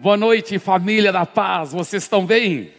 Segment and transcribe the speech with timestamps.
[0.00, 1.72] Boa noite, família da paz.
[1.72, 2.70] Vocês estão bem?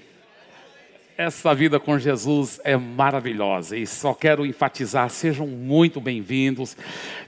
[1.15, 6.75] Essa vida com Jesus é maravilhosa e só quero enfatizar: sejam muito bem-vindos.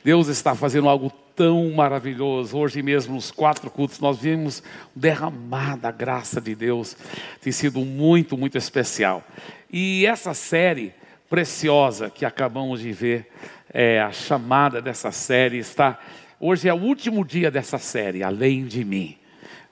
[0.03, 2.57] Deus está fazendo algo tão maravilhoso.
[2.57, 4.63] Hoje mesmo, nos quatro cultos, nós vimos
[4.95, 6.97] derramar da graça de Deus.
[7.39, 9.23] Tem sido muito, muito especial.
[9.71, 10.91] E essa série
[11.29, 13.27] preciosa que acabamos de ver,
[13.71, 15.99] é, a chamada dessa série está.
[16.39, 19.19] Hoje é o último dia dessa série, Além de mim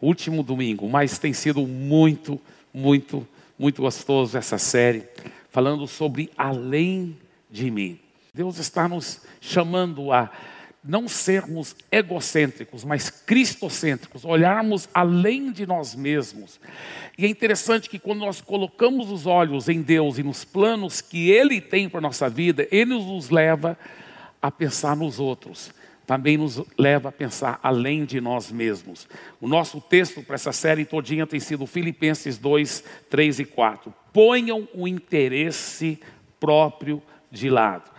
[0.01, 2.39] último domingo, mas tem sido muito,
[2.73, 5.03] muito, muito gostoso essa série,
[5.49, 7.17] falando sobre além
[7.49, 7.99] de mim.
[8.33, 10.31] Deus está nos chamando a
[10.83, 16.59] não sermos egocêntricos, mas cristocêntricos, olharmos além de nós mesmos.
[17.17, 21.29] E é interessante que quando nós colocamos os olhos em Deus e nos planos que
[21.29, 23.77] Ele tem para a nossa vida, Ele nos leva
[24.41, 25.71] a pensar nos outros
[26.11, 29.07] também nos leva a pensar além de nós mesmos.
[29.39, 33.93] O nosso texto para essa série todinha tem sido Filipenses 2, 3 e 4.
[34.11, 35.97] Ponham o interesse
[36.37, 37.89] próprio de lado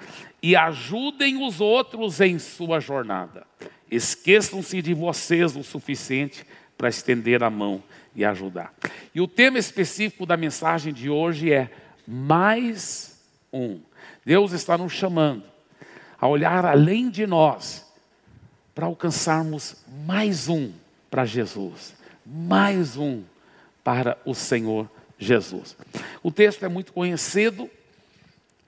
[0.42, 3.46] e ajudem os outros em sua jornada.
[3.90, 6.44] Esqueçam-se de vocês o suficiente
[6.76, 7.82] para estender a mão
[8.14, 8.74] e ajudar.
[9.14, 11.70] E o tema específico da mensagem de hoje é
[12.06, 13.18] mais
[13.50, 13.80] um.
[14.22, 15.44] Deus está nos chamando
[16.20, 17.90] a olhar além de nós
[18.74, 20.72] para alcançarmos mais um
[21.10, 23.22] para Jesus, mais um
[23.84, 25.76] para o Senhor Jesus.
[26.22, 27.68] O texto é muito conhecido,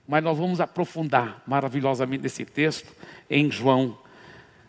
[0.07, 2.93] mas nós vamos aprofundar maravilhosamente nesse texto
[3.29, 3.97] em João.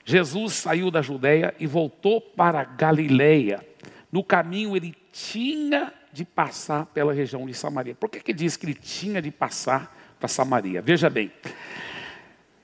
[0.04, 3.66] Jesus saiu da Judéia e voltou para Galileia.
[4.10, 7.94] No caminho ele tinha de passar pela região de Samaria.
[7.94, 10.80] Por que, que diz que ele tinha de passar para Samaria?
[10.80, 11.30] Veja bem,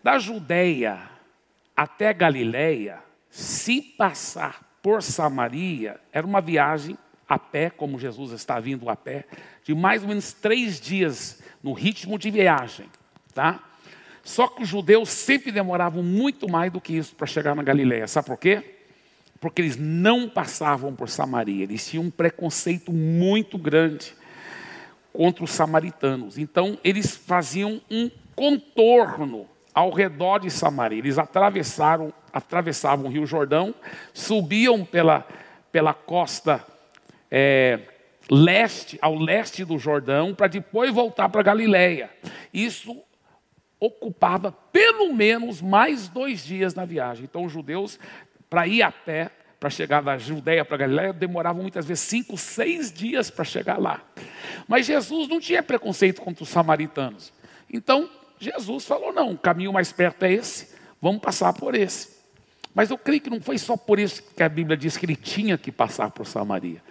[0.03, 1.12] da Judéia
[1.77, 2.99] até Galiléia,
[3.31, 6.99] se passar por Samaria, era uma viagem
[7.29, 9.25] a pé, como Jesus está vindo a pé,
[9.65, 12.87] de mais ou menos três dias no ritmo de viagem,
[13.33, 13.63] tá?
[14.23, 18.07] Só que os judeus sempre demoravam muito mais do que isso para chegar na Galiléia.
[18.07, 18.77] Sabe por quê?
[19.41, 21.65] Porque eles não passavam por Samaria.
[21.65, 24.15] Eles tinham um preconceito muito grande
[25.13, 26.39] contra os samaritanos.
[26.39, 30.99] Então, eles faziam um contorno ao redor de Samaria.
[30.99, 33.75] Eles atravessaram, atravessavam o Rio Jordão,
[34.13, 35.27] subiam pela,
[35.71, 36.65] pela costa
[37.31, 37.81] é,
[38.31, 42.11] leste, ao leste do Jordão, para depois voltar para Galiléia.
[42.53, 43.03] Isso
[43.81, 47.25] ocupava pelo menos mais dois dias na viagem.
[47.25, 47.99] Então, os judeus,
[48.49, 52.93] para ir a pé, para chegar da Judéia para Galiléia, demoravam muitas vezes cinco, seis
[52.93, 54.03] dias para chegar lá.
[54.67, 57.33] Mas Jesus não tinha preconceito contra os samaritanos.
[57.73, 58.11] Então,
[58.43, 62.21] Jesus falou: não, o caminho mais perto é esse, vamos passar por esse.
[62.75, 65.15] Mas eu creio que não foi só por isso que a Bíblia diz que ele
[65.15, 66.83] tinha que passar por Samaria.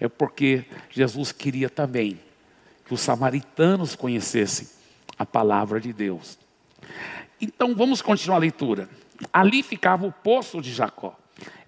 [0.00, 2.18] É porque Jesus queria também
[2.86, 4.66] que os samaritanos conhecessem
[5.18, 6.38] a palavra de Deus.
[7.38, 8.88] Então vamos continuar a leitura.
[9.30, 11.18] Ali ficava o poço de Jacó.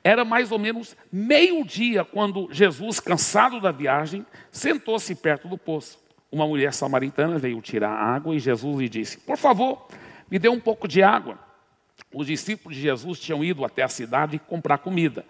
[0.02, 6.05] Era mais ou menos meio-dia quando Jesus, cansado da viagem, sentou-se perto do poço
[6.36, 9.88] uma mulher samaritana veio tirar água e Jesus lhe disse: Por favor,
[10.30, 11.38] me dê um pouco de água.
[12.12, 15.24] Os discípulos de Jesus tinham ido até a cidade comprar comida.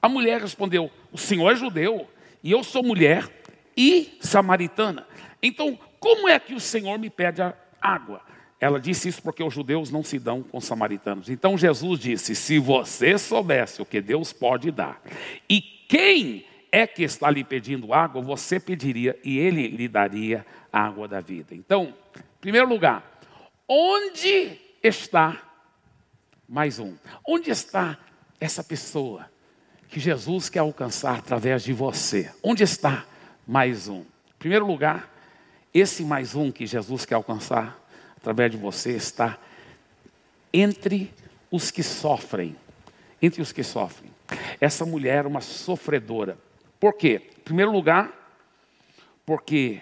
[0.00, 2.08] A mulher respondeu: O senhor é judeu
[2.42, 3.28] e eu sou mulher
[3.76, 5.06] e samaritana.
[5.42, 7.42] Então, como é que o senhor me pede
[7.80, 8.22] água?
[8.58, 11.28] Ela disse isso porque os judeus não se dão com os samaritanos.
[11.28, 15.02] Então Jesus disse: Se você soubesse o que Deus pode dar
[15.50, 20.80] e quem é que está lhe pedindo água, você pediria e ele lhe daria a
[20.80, 21.54] água da vida.
[21.54, 23.20] Então, em primeiro lugar,
[23.68, 25.42] onde está
[26.48, 26.96] mais um?
[27.28, 27.98] Onde está
[28.40, 29.30] essa pessoa
[29.86, 32.32] que Jesus quer alcançar através de você?
[32.42, 33.04] Onde está
[33.46, 34.00] mais um?
[34.00, 35.12] Em primeiro lugar,
[35.74, 37.78] esse mais um que Jesus quer alcançar
[38.16, 39.38] através de você está
[40.52, 41.12] entre
[41.50, 42.56] os que sofrem.
[43.20, 44.10] Entre os que sofrem.
[44.58, 46.38] Essa mulher era uma sofredora.
[46.82, 47.22] Por quê?
[47.38, 48.10] Em primeiro lugar,
[49.24, 49.78] porque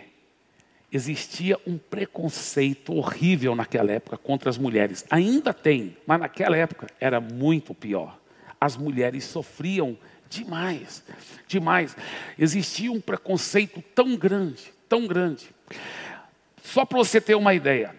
[0.92, 5.06] existia um preconceito horrível naquela época contra as mulheres.
[5.08, 8.20] Ainda tem, mas naquela época era muito pior.
[8.60, 9.96] As mulheres sofriam
[10.28, 11.02] demais,
[11.48, 11.96] demais.
[12.38, 15.48] Existia um preconceito tão grande, tão grande.
[16.62, 17.96] Só para você ter uma ideia,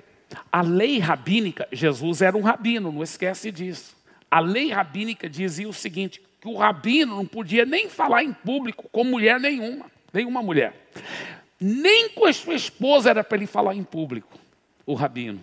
[0.52, 3.98] a lei rabínica, Jesus era um rabino, não esquece disso.
[4.30, 8.90] A lei rabínica dizia o seguinte: que o rabino não podia nem falar em público
[8.92, 10.74] com mulher nenhuma, nenhuma mulher.
[11.60, 14.38] Nem com a sua esposa era para ele falar em público,
[14.84, 15.40] o rabino.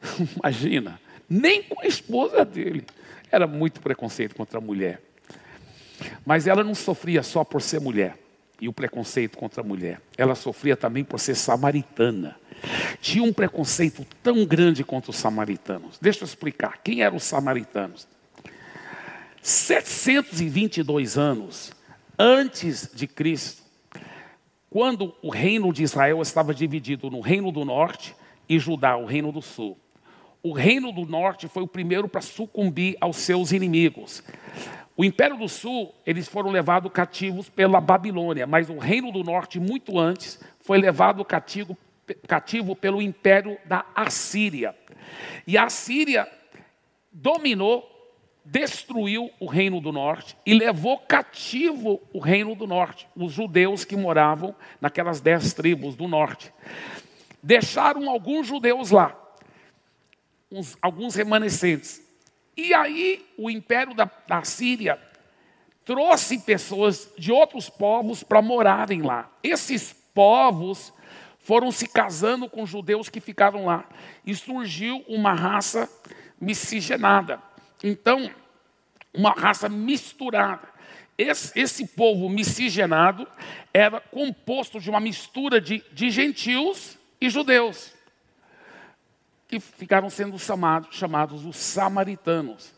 [0.38, 2.84] Imagina, nem com a esposa dele.
[3.30, 5.02] Era muito preconceito contra a mulher.
[6.24, 8.16] Mas ela não sofria só por ser mulher
[8.60, 10.00] e o preconceito contra a mulher.
[10.16, 12.36] Ela sofria também por ser samaritana.
[13.00, 15.98] Tinha um preconceito tão grande contra os samaritanos.
[16.00, 16.78] Deixa eu explicar.
[16.84, 18.06] Quem eram os samaritanos?
[19.44, 21.70] 722 anos
[22.18, 23.62] antes de Cristo,
[24.70, 28.16] quando o reino de Israel estava dividido no reino do norte
[28.48, 29.78] e Judá, o reino do sul.
[30.42, 34.22] O reino do norte foi o primeiro para sucumbir aos seus inimigos.
[34.96, 39.60] O Império do Sul, eles foram levados cativos pela Babilônia, mas o Reino do Norte,
[39.60, 41.76] muito antes, foi levado cativo,
[42.26, 44.74] cativo pelo Império da Assíria.
[45.46, 46.26] E a Assíria
[47.12, 47.93] dominou,
[48.44, 53.96] destruiu o Reino do Norte e levou cativo o Reino do Norte, os judeus que
[53.96, 56.52] moravam naquelas dez tribos do Norte.
[57.42, 59.16] Deixaram alguns judeus lá,
[60.50, 62.02] uns, alguns remanescentes.
[62.56, 65.00] E aí o império da, da Síria
[65.84, 69.30] trouxe pessoas de outros povos para morarem lá.
[69.42, 70.92] Esses povos
[71.38, 73.84] foram se casando com judeus que ficaram lá.
[74.24, 75.88] E surgiu uma raça
[76.40, 77.42] miscigenada.
[77.86, 78.30] Então,
[79.12, 80.66] uma raça misturada.
[81.18, 83.28] Esse, esse, povo miscigenado
[83.72, 87.92] era composto de uma mistura de, de gentios e judeus
[89.46, 92.72] que ficaram sendo chamados, os samaritanos.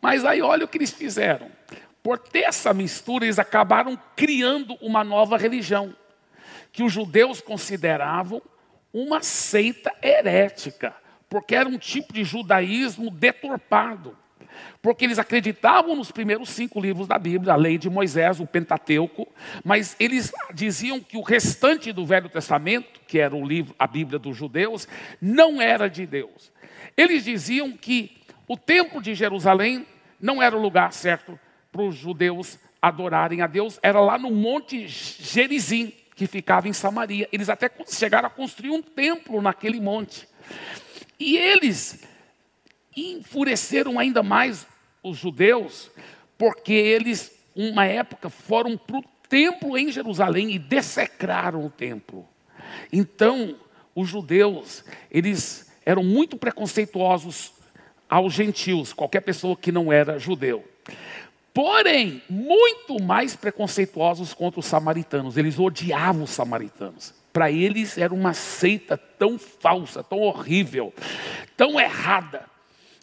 [0.00, 1.50] Mas aí olha o que eles fizeram.
[2.00, 5.94] Por ter essa mistura, eles acabaram criando uma nova religião,
[6.72, 8.40] que os judeus consideravam
[8.92, 10.94] uma seita herética,
[11.28, 14.16] porque era um tipo de judaísmo deturpado.
[14.80, 19.26] Porque eles acreditavam nos primeiros cinco livros da Bíblia, a lei de Moisés, o Pentateuco,
[19.64, 24.18] mas eles diziam que o restante do Velho Testamento, que era o livro, a Bíblia
[24.18, 24.86] dos judeus,
[25.20, 26.52] não era de Deus.
[26.96, 28.16] Eles diziam que
[28.48, 29.86] o templo de Jerusalém
[30.20, 31.38] não era o lugar certo
[31.70, 37.28] para os judeus adorarem a Deus, era lá no Monte Gerizim, que ficava em Samaria.
[37.30, 40.26] Eles até chegaram a construir um templo naquele monte.
[41.18, 42.02] E eles
[42.96, 44.66] enfureceram ainda mais
[45.02, 45.90] os judeus,
[46.38, 52.26] porque eles, uma época, foram para o templo em Jerusalém e dessecraram o templo.
[52.92, 53.56] Então,
[53.94, 57.52] os judeus, eles eram muito preconceituosos
[58.08, 60.64] aos gentios, qualquer pessoa que não era judeu.
[61.56, 65.38] Porém, muito mais preconceituosos contra os samaritanos.
[65.38, 67.14] Eles odiavam os samaritanos.
[67.32, 70.92] Para eles era uma seita tão falsa, tão horrível,
[71.56, 72.44] tão errada,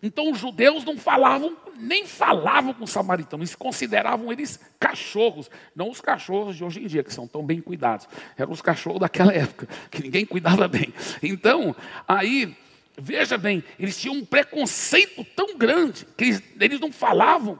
[0.05, 5.89] então os judeus não falavam, nem falavam com os samaritanos, eles consideravam eles cachorros, não
[5.89, 9.31] os cachorros de hoje em dia, que são tão bem cuidados, eram os cachorros daquela
[9.33, 10.93] época, que ninguém cuidava bem.
[11.23, 11.73] Então,
[12.05, 12.53] aí,
[12.97, 17.57] veja bem, eles tinham um preconceito tão grande, que eles, eles não falavam.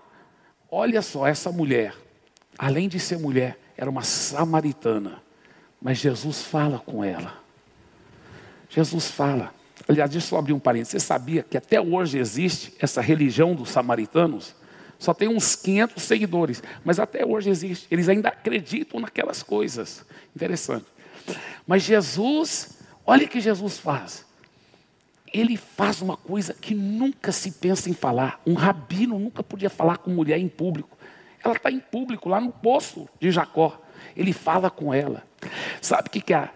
[0.70, 1.96] Olha só, essa mulher,
[2.58, 5.24] além de ser mulher, era uma samaritana,
[5.82, 7.42] mas Jesus fala com ela.
[8.70, 9.54] Jesus fala.
[9.88, 10.92] Aliás, deixa eu abrir um parênteses.
[10.92, 14.56] Você sabia que até hoje existe essa religião dos samaritanos?
[14.98, 17.88] Só tem uns 500 seguidores, mas até hoje existe.
[17.92, 20.06] Eles ainda acreditam naquelas coisas.
[20.34, 20.86] Interessante.
[21.68, 24.26] Mas Jesus, olha o que Jesus faz.
[25.34, 28.40] Ele faz uma coisa que nunca se pensa em falar.
[28.46, 30.98] Um rabino nunca podia falar com mulher em público.
[31.44, 33.82] Ela está em público, lá no poço de Jacó.
[34.16, 35.24] Ele fala com ela.
[35.82, 36.50] Sabe o que, que a,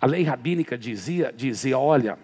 [0.00, 1.32] a lei rabínica dizia?
[1.34, 2.18] Dizia: olha,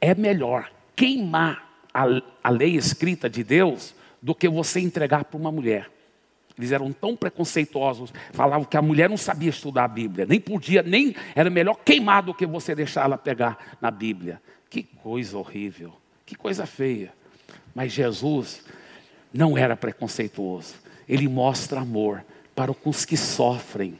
[0.00, 2.04] é melhor queimar a,
[2.42, 5.90] a lei escrita de Deus do que você entregar para uma mulher.
[6.58, 10.82] Eles eram tão preconceituosos, falavam que a mulher não sabia estudar a Bíblia, nem podia,
[10.82, 14.40] nem era melhor queimar do que você deixar ela pegar na Bíblia.
[14.70, 15.92] Que coisa horrível,
[16.24, 17.12] que coisa feia.
[17.74, 18.64] Mas Jesus
[19.32, 20.76] não era preconceituoso.
[21.06, 22.24] Ele mostra amor
[22.54, 23.98] para os que sofrem.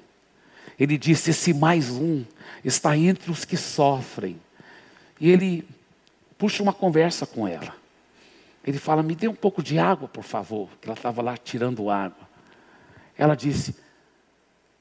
[0.81, 2.25] Ele disse: Esse mais um
[2.65, 4.41] está entre os que sofrem.
[5.21, 5.67] E ele
[6.39, 7.75] puxa uma conversa com ela.
[8.65, 10.69] Ele fala: Me dê um pouco de água, por favor.
[10.81, 12.29] Que ela estava lá tirando água.
[13.17, 13.77] Ela disse: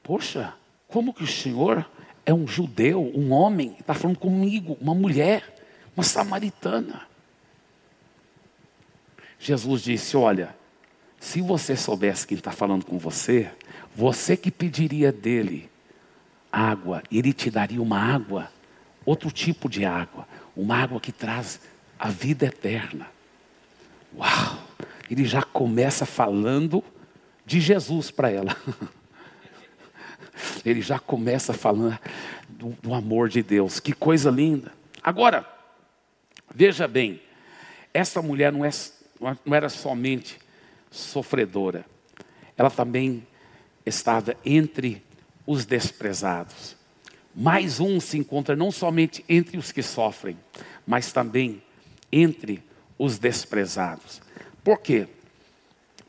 [0.02, 0.54] Poxa,
[0.88, 1.86] como que o senhor
[2.26, 5.44] é um judeu, um homem, está falando comigo, uma mulher,
[5.96, 7.08] uma samaritana?
[9.40, 10.56] Jesus disse: Olha,
[11.20, 13.52] se você soubesse quem está falando com você,
[13.96, 15.70] você que pediria dele
[16.52, 18.50] água, ele te daria uma água,
[19.06, 21.60] outro tipo de água, uma água que traz
[21.98, 23.08] a vida eterna.
[24.16, 24.60] Uau!
[25.10, 26.84] Ele já começa falando
[27.46, 28.56] de Jesus para ela.
[30.66, 31.98] Ele já começa falando
[32.50, 33.80] do, do, amor de Deus.
[33.80, 34.72] Que coisa linda.
[35.04, 35.48] Agora,
[36.54, 37.22] veja bem,
[37.94, 38.72] essa mulher não, é,
[39.46, 40.40] não era somente
[40.90, 41.86] sofredora,
[42.58, 43.26] ela também
[43.86, 45.04] estava entre
[45.46, 46.75] os desprezados.
[47.36, 50.38] Mais um se encontra não somente entre os que sofrem,
[50.88, 51.62] mas também
[52.10, 52.64] entre
[52.98, 54.22] os desprezados.
[54.64, 55.08] Por quê?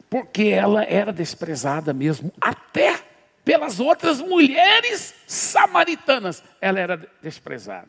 [0.09, 3.01] Porque ela era desprezada mesmo, até
[3.45, 7.89] pelas outras mulheres samaritanas, ela era desprezada.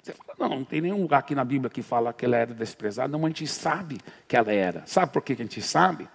[0.00, 2.54] Você fala, não, não tem nenhum lugar aqui na Bíblia que fala que ela era
[2.54, 3.08] desprezada.
[3.08, 3.98] Não, a gente sabe
[4.28, 4.84] que ela era.
[4.86, 6.08] Sabe por que a gente sabe?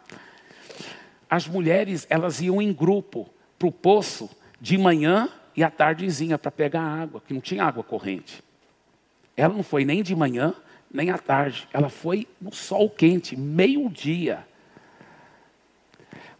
[1.29, 4.29] As mulheres, elas iam em grupo para o poço
[4.61, 8.43] de manhã e à tardezinha para pegar água, que não tinha água corrente.
[9.35, 10.53] Ela não foi nem de manhã,
[10.93, 11.67] nem à tarde.
[11.73, 14.45] Ela foi no sol quente, meio-dia.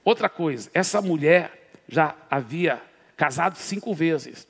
[0.03, 2.81] Outra coisa, essa mulher já havia
[3.15, 4.47] casado cinco vezes.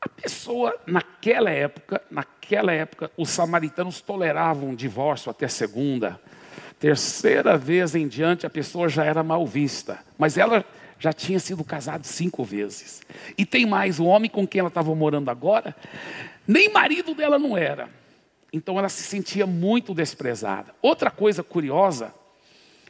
[0.00, 6.20] A pessoa, naquela época, naquela época, os samaritanos toleravam divórcio até segunda.
[6.78, 9.98] Terceira vez em diante, a pessoa já era mal vista.
[10.16, 10.64] Mas ela
[10.98, 13.02] já tinha sido casada cinco vezes.
[13.36, 15.74] E tem mais, o homem com quem ela estava morando agora,
[16.46, 17.88] nem marido dela não era.
[18.52, 20.74] Então ela se sentia muito desprezada.
[20.80, 22.14] Outra coisa curiosa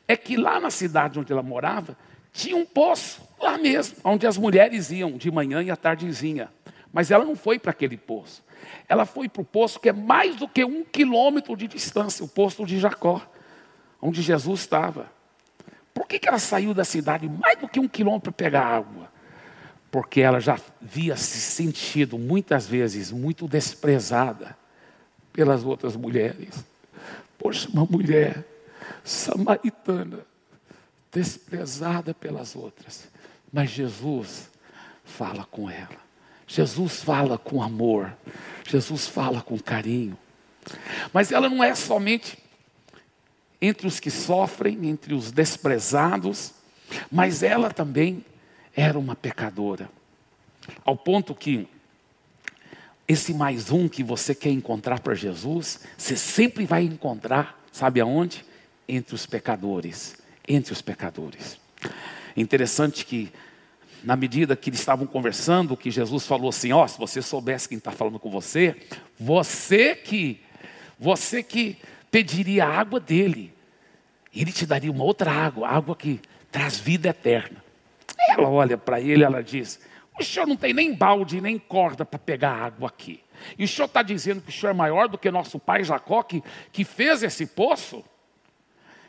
[0.06, 1.96] é que lá na cidade onde ela morava,
[2.32, 6.50] tinha um poço, lá mesmo, onde as mulheres iam de manhã e à tardezinha.
[6.92, 8.42] Mas ela não foi para aquele poço.
[8.88, 12.28] Ela foi para o poço que é mais do que um quilômetro de distância, o
[12.28, 13.20] poço de Jacó,
[14.00, 15.17] onde Jesus estava.
[15.98, 19.10] Por que, que ela saiu da cidade mais do que um quilômetro para pegar água?
[19.90, 24.56] Porque ela já havia se sentido muitas vezes muito desprezada
[25.32, 26.64] pelas outras mulheres.
[27.36, 28.44] Poxa, uma mulher
[29.02, 30.20] samaritana,
[31.10, 33.08] desprezada pelas outras.
[33.52, 34.48] Mas Jesus
[35.04, 35.98] fala com ela.
[36.46, 38.16] Jesus fala com amor,
[38.64, 40.16] Jesus fala com carinho.
[41.12, 42.38] Mas ela não é somente
[43.60, 46.52] entre os que sofrem, entre os desprezados,
[47.10, 48.24] mas ela também
[48.74, 49.90] era uma pecadora.
[50.84, 51.68] Ao ponto que
[53.06, 58.44] esse mais um que você quer encontrar para Jesus, você sempre vai encontrar, sabe aonde?
[58.86, 60.16] Entre os pecadores.
[60.46, 61.58] Entre os pecadores.
[62.36, 63.32] Interessante que
[64.04, 67.68] na medida que eles estavam conversando, que Jesus falou assim: ó, oh, se você soubesse
[67.68, 68.76] quem está falando com você,
[69.18, 70.40] você que,
[70.98, 71.78] você que
[72.10, 73.54] pediria a água dele,
[74.34, 77.62] ele te daria uma outra água, água que traz vida eterna.
[78.30, 79.80] Ela olha para ele, ela diz:
[80.18, 83.22] o senhor não tem nem balde nem corda para pegar água aqui.
[83.56, 86.22] E o senhor está dizendo que o senhor é maior do que nosso pai Jacó,
[86.22, 88.04] que, que fez esse poço?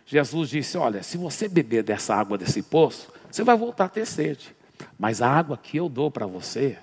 [0.05, 4.05] Jesus disse: Olha, se você beber dessa água desse poço, você vai voltar a ter
[4.05, 4.55] sede.
[4.97, 6.77] Mas a água que eu dou para você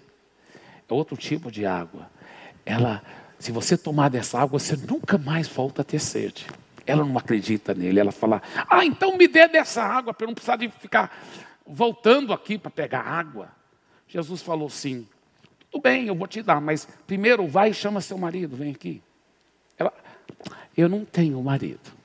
[0.89, 2.11] é outro tipo de água.
[2.65, 3.03] Ela,
[3.39, 6.47] se você tomar dessa água, você nunca mais volta a ter sede.
[6.87, 8.01] Ela não acredita nele.
[8.01, 11.15] Ela fala: Ah, então me dê dessa água para eu não precisar de ficar
[11.67, 13.49] voltando aqui para pegar água.
[14.09, 15.07] Jesus falou sim.
[15.71, 19.03] Tudo bem, eu vou te dar, mas primeiro vai e chama seu marido, vem aqui.
[19.77, 19.93] Ela,
[20.77, 21.97] eu não tenho marido.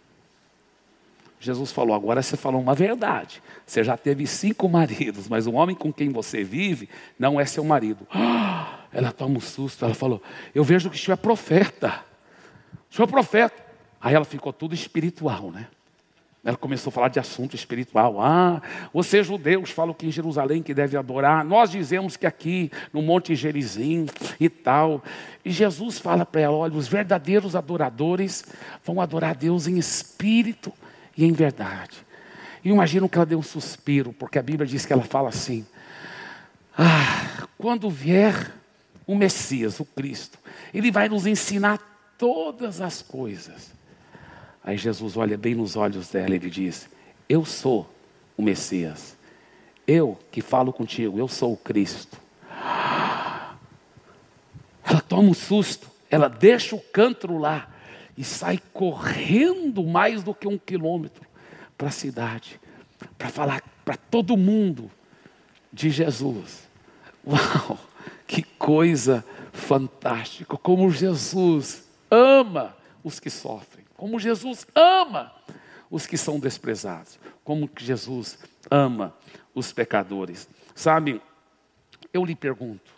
[1.39, 3.41] Jesus falou: agora você falou uma verdade.
[3.65, 7.63] Você já teve cinco maridos, mas o homem com quem você vive não é seu
[7.63, 8.07] marido.
[8.93, 10.21] ela toma um susto, ela falou:
[10.53, 12.01] Eu vejo que o senhor é profeta.
[12.89, 13.63] O senhor é profeta.
[13.99, 15.67] Aí ela ficou tudo espiritual, né?
[16.43, 18.19] Ela começou a falar de assunto espiritual.
[18.19, 21.45] Ah, vocês judeus falam que em Jerusalém que deve adorar.
[21.45, 24.07] Nós dizemos que aqui no Monte Gerizim
[24.39, 25.03] e tal.
[25.45, 28.43] E Jesus fala para ela: olha, os verdadeiros adoradores
[28.83, 30.73] vão adorar Deus em espírito
[31.15, 32.05] e em verdade.
[32.63, 35.63] E imagino que ela deu um suspiro, porque a Bíblia diz que ela fala assim:
[36.75, 38.51] Ah, quando vier
[39.05, 40.37] o Messias, o Cristo,
[40.73, 41.79] ele vai nos ensinar
[42.17, 43.71] todas as coisas.
[44.63, 46.89] Aí Jesus olha bem nos olhos dela e ele diz:
[47.27, 47.89] Eu sou
[48.37, 49.17] o Messias.
[49.87, 52.17] Eu que falo contigo, eu sou o Cristo.
[54.83, 57.69] Ela toma um susto, ela deixa o cântaro lá
[58.17, 61.25] e sai correndo mais do que um quilômetro
[61.77, 62.59] para a cidade,
[63.17, 64.91] para falar para todo mundo
[65.71, 66.69] de Jesus.
[67.25, 67.79] Uau,
[68.31, 70.55] que coisa fantástica!
[70.55, 75.35] Como Jesus ama os que sofrem, como Jesus ama
[75.89, 79.13] os que são desprezados, como Jesus ama
[79.53, 80.47] os pecadores.
[80.73, 81.21] Sabe,
[82.13, 82.93] eu lhe pergunto,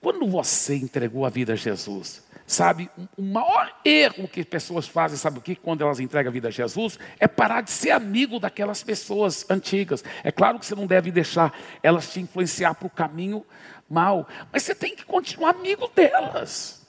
[0.00, 5.38] quando você entregou a vida a Jesus, Sabe, o maior erro que pessoas fazem, sabe
[5.38, 5.56] o que?
[5.56, 10.04] Quando elas entregam a vida a Jesus, é parar de ser amigo daquelas pessoas antigas.
[10.22, 13.44] É claro que você não deve deixar elas te influenciar para o caminho
[13.88, 16.86] mal, mas você tem que continuar amigo delas.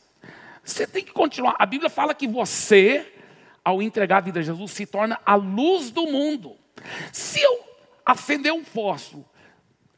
[0.63, 1.55] Você tem que continuar.
[1.57, 3.13] A Bíblia fala que você,
[3.63, 6.57] ao entregar a vida a Jesus, se torna a luz do mundo.
[7.13, 7.59] Se eu
[8.05, 9.25] acender um fósforo,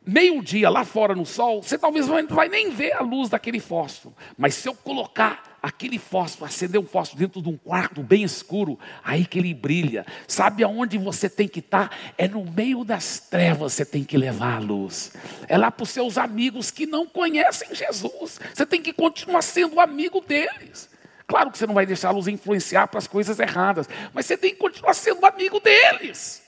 [0.06, 4.15] meio-dia lá fora no sol, você talvez não vai nem ver a luz daquele fósforo.
[4.38, 8.79] Mas se eu colocar aquele fósforo, acender um fósforo dentro de um quarto bem escuro,
[9.03, 10.05] aí que ele brilha.
[10.27, 11.95] Sabe aonde você tem que estar?
[12.17, 15.13] É no meio das trevas você tem que levar a luz.
[15.47, 18.39] É lá para os seus amigos que não conhecem Jesus.
[18.53, 20.89] Você tem que continuar sendo amigo deles.
[21.27, 24.57] Claro que você não vai deixá-los influenciar para as coisas erradas, mas você tem que
[24.57, 26.41] continuar sendo amigo deles.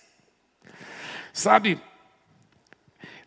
[1.31, 1.79] Sabe,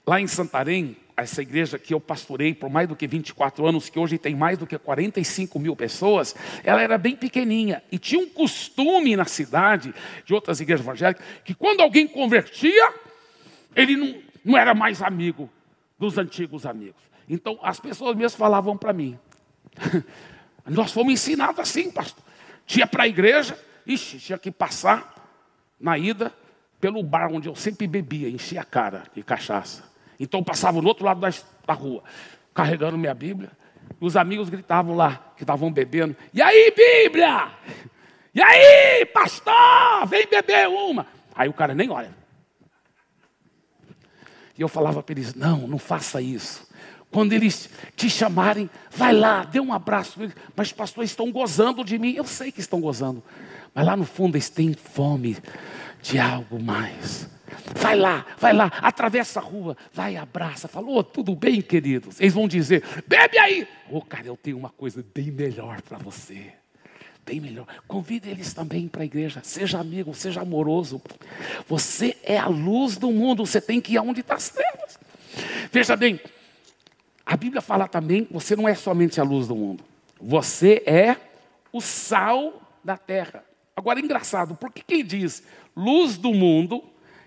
[0.07, 3.99] lá em Santarém, essa igreja que eu pastorei por mais do que 24 anos, que
[3.99, 7.83] hoje tem mais do que 45 mil pessoas, ela era bem pequenininha.
[7.91, 9.95] E tinha um costume na cidade,
[10.25, 12.93] de outras igrejas evangélicas, que quando alguém convertia,
[13.77, 15.49] ele não, não era mais amigo
[15.99, 17.03] dos antigos amigos.
[17.29, 19.19] Então as pessoas mesmo falavam para mim.
[20.67, 22.25] Nós fomos ensinados assim, pastor.
[22.67, 25.15] Tinha para a igreja, ixi, tinha que passar
[25.79, 26.33] na ida
[26.81, 29.94] pelo bar onde eu sempre bebia, enchia a cara de cachaça.
[30.19, 32.03] Então eu passava no outro lado da, rua,
[32.55, 33.51] carregando minha Bíblia.
[34.01, 36.17] Os amigos gritavam lá, que estavam bebendo.
[36.33, 37.51] E aí, Bíblia?
[38.35, 40.07] E aí, pastor?
[40.07, 41.07] Vem beber uma.
[41.35, 42.15] Aí o cara nem olha.
[44.57, 46.67] E eu falava para eles: não, não faça isso.
[47.11, 50.19] Quando eles te chamarem, vai lá, dê um abraço.
[50.57, 52.15] Mas, pastor, estão gozando de mim.
[52.15, 53.23] Eu sei que estão gozando.
[53.73, 55.37] Mas lá no fundo eles têm fome
[56.03, 57.29] de algo mais.
[57.75, 62.21] Vai lá, vai lá, atravessa a rua, vai, abraça, falou, oh, tudo bem, queridos?
[62.21, 63.67] Eles vão dizer, bebe aí.
[63.91, 66.53] Ô, oh, cara, eu tenho uma coisa bem melhor para você.
[67.25, 67.67] Bem melhor.
[67.89, 69.41] Convide eles também para a igreja.
[69.43, 71.01] Seja amigo, seja amoroso.
[71.67, 73.47] Você é a luz do mundo.
[73.47, 74.99] Você tem que ir aonde está as trevas.
[75.73, 76.21] Veja bem,
[77.25, 79.83] a Bíblia fala também: você não é somente a luz do mundo.
[80.21, 81.17] Você é
[81.73, 83.43] o sal da terra.
[83.75, 85.43] Agora, engraçado, por que, que ele diz
[85.75, 86.85] luz do mundo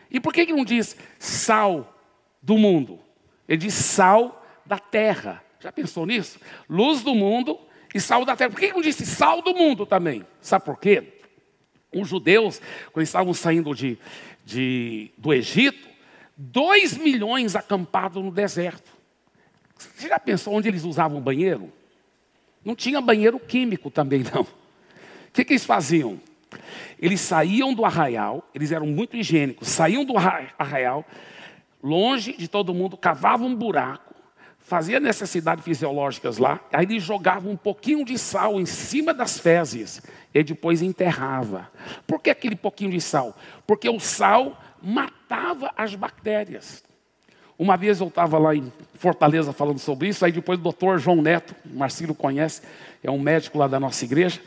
[0.10, 1.94] e por que, não diz sal
[2.42, 3.00] do mundo?
[3.48, 5.44] Ele diz sal da terra.
[5.60, 6.40] Já pensou nisso?
[6.70, 7.60] Luz do mundo
[7.94, 8.50] e sal da terra.
[8.50, 10.26] Por que, que não disse sal do mundo também?
[10.42, 11.22] Sabe por quê?
[11.94, 13.98] Os judeus, quando estavam saindo de,
[14.46, 15.88] de, do Egito,
[16.36, 18.92] dois milhões acampados no deserto.
[19.78, 21.72] Você já pensou onde eles usavam banheiro?
[22.64, 24.42] Não tinha banheiro químico também, não.
[24.42, 26.20] O que, que eles faziam?
[27.00, 31.06] Eles saíam do arraial, eles eram muito higiênicos, saíam do arraial,
[31.82, 34.14] longe de todo mundo, cavavam um buraco,
[34.60, 40.02] faziam necessidades fisiológicas lá, aí eles jogavam um pouquinho de sal em cima das fezes
[40.34, 41.72] e depois enterrava.
[42.06, 43.36] Por que aquele pouquinho de sal?
[43.66, 46.84] Porque o sal matava as bactérias.
[47.58, 51.22] Uma vez eu estava lá em Fortaleza falando sobre isso, aí depois o doutor João
[51.22, 52.62] Neto, o Marcelo conhece,
[53.04, 54.40] é um médico lá da nossa igreja,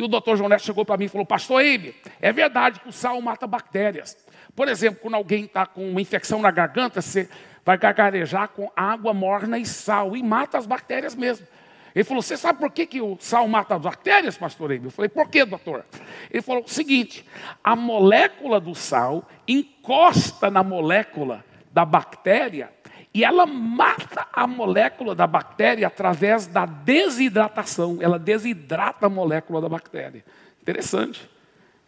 [0.00, 2.88] e o doutor João Neto chegou para mim e falou: Pastor Eibe, é verdade que
[2.88, 4.16] o sal mata bactérias.
[4.56, 7.28] Por exemplo, quando alguém está com uma infecção na garganta, você
[7.62, 11.46] vai gargarejar com água morna e sal e mata as bactérias mesmo.
[11.94, 14.86] Ele falou: Você sabe por que, que o sal mata as bactérias, pastor Eibe?
[14.86, 15.84] Eu falei: Por que, doutor?
[16.30, 17.26] Ele falou: O seguinte,
[17.62, 22.72] a molécula do sal encosta na molécula da bactéria
[23.12, 27.98] e ela mata a molécula da bactéria através da desidratação.
[28.00, 30.24] Ela desidrata a molécula da bactéria.
[30.62, 31.28] Interessante.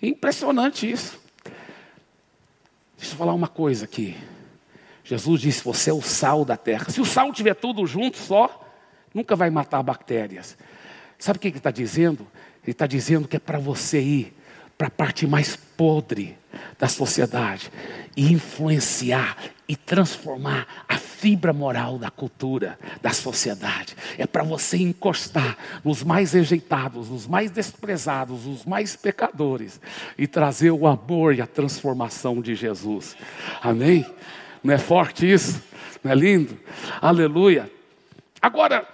[0.01, 1.21] Impressionante isso.
[2.99, 4.17] Deixa eu falar uma coisa aqui.
[5.05, 6.91] Jesus disse: Você é o sal da terra.
[6.91, 8.69] Se o sal tiver tudo junto só,
[9.15, 10.57] nunca vai matar bactérias.
[11.19, 12.27] Sabe o que ele está dizendo?
[12.65, 14.37] Ele está dizendo que é para você ir
[14.77, 16.37] para a parte mais podre
[16.79, 17.71] da sociedade
[18.17, 19.37] e influenciar
[19.69, 23.97] e transformar a fibra moral da cultura, da sociedade.
[24.19, 29.81] É para você encostar nos mais rejeitados, nos mais desprezados, nos mais pecadores
[30.19, 33.17] e trazer o amor e a transformação de Jesus.
[33.63, 34.05] Amém?
[34.63, 35.63] Não é forte isso?
[36.05, 36.59] Não é lindo?
[37.01, 37.71] Aleluia.
[38.41, 38.87] Agora,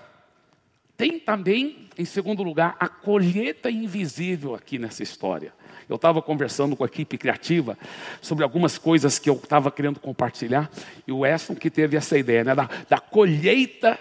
[0.96, 5.52] tem também, em segundo lugar, a colheita invisível aqui nessa história.
[5.88, 7.78] Eu estava conversando com a equipe criativa
[8.20, 10.70] sobre algumas coisas que eu estava querendo compartilhar,
[11.06, 13.98] e o Weston que teve essa ideia, né, da, da colheita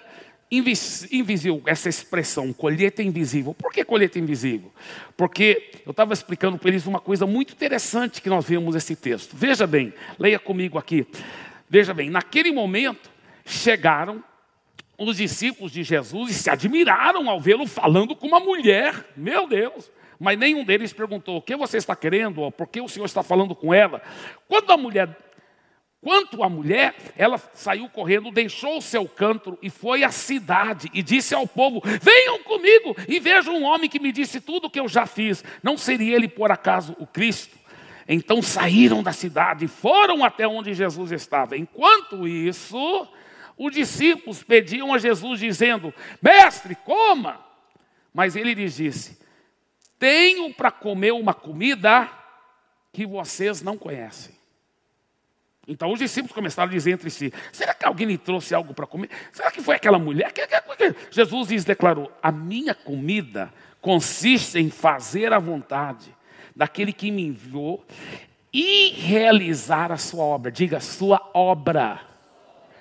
[0.50, 3.54] invisível, essa expressão, colheita invisível.
[3.54, 4.72] Por que colheita invisível?
[5.16, 9.36] Porque eu estava explicando para eles uma coisa muito interessante que nós vemos nesse texto.
[9.36, 11.06] Veja bem, leia comigo aqui.
[11.70, 13.10] Veja bem, naquele momento
[13.46, 14.24] chegaram
[14.98, 19.06] os discípulos de Jesus e se admiraram ao vê-lo falando com uma mulher.
[19.16, 19.92] Meu Deus!
[20.20, 22.52] Mas nenhum deles perguntou: o que você está querendo?
[22.52, 24.02] Por que o Senhor está falando com ela?
[24.48, 25.16] Quando a mulher,
[26.02, 31.04] quanto a mulher, ela saiu correndo, deixou o seu canto e foi à cidade e
[31.04, 34.80] disse ao povo: Venham comigo e vejam um homem que me disse tudo o que
[34.80, 35.44] eu já fiz.
[35.62, 37.58] Não seria ele por acaso o Cristo?
[38.08, 41.58] Então saíram da cidade e foram até onde Jesus estava.
[41.58, 43.08] Enquanto isso,
[43.58, 47.46] os discípulos pediam a Jesus, dizendo: Mestre, coma.
[48.14, 49.20] Mas ele lhes disse:
[50.00, 52.10] Tenho para comer uma comida
[52.94, 54.36] que vocês não conhecem.
[55.68, 58.88] Então os discípulos começaram a dizer entre si: será que alguém lhe trouxe algo para
[58.88, 59.10] comer?
[59.32, 60.32] Será que foi aquela mulher?
[61.12, 66.16] Jesus lhes declarou: a minha comida consiste em fazer a vontade
[66.56, 67.86] daquele que me enviou
[68.54, 70.52] e realizar a sua obra.
[70.52, 72.02] Diga, sua obra.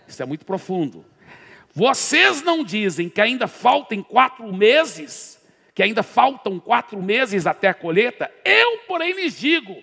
[0.07, 1.05] Isso é muito profundo.
[1.74, 5.36] Vocês não dizem que ainda faltam quatro meses,
[5.76, 8.32] que ainda faltam quatro meses até a colheita?
[8.42, 9.76] Eu, porém, lhes digo: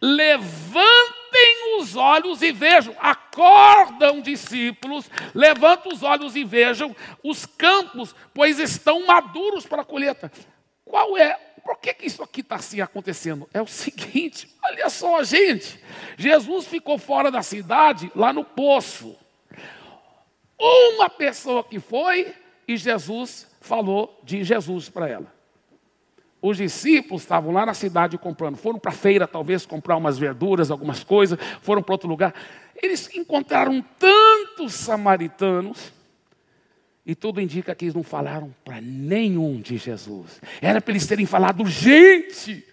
[0.00, 2.94] levantem os olhos e vejam.
[3.00, 10.30] Acordam, discípulos, levantem os olhos e vejam os campos, pois estão maduros para a colheita.
[10.84, 13.48] Qual é por que, que isso aqui está assim acontecendo?
[13.52, 15.80] É o seguinte, olha só, gente.
[16.16, 19.18] Jesus ficou fora da cidade, lá no poço.
[20.56, 22.32] Uma pessoa que foi
[22.68, 25.32] e Jesus falou de Jesus para ela.
[26.42, 30.70] Os discípulos estavam lá na cidade comprando, foram para a feira talvez comprar umas verduras,
[30.70, 32.34] algumas coisas, foram para outro lugar.
[32.82, 35.92] Eles encontraram tantos samaritanos
[37.06, 40.40] e tudo indica que eles não falaram para nenhum de Jesus.
[40.60, 42.66] Era para eles terem falado, gente,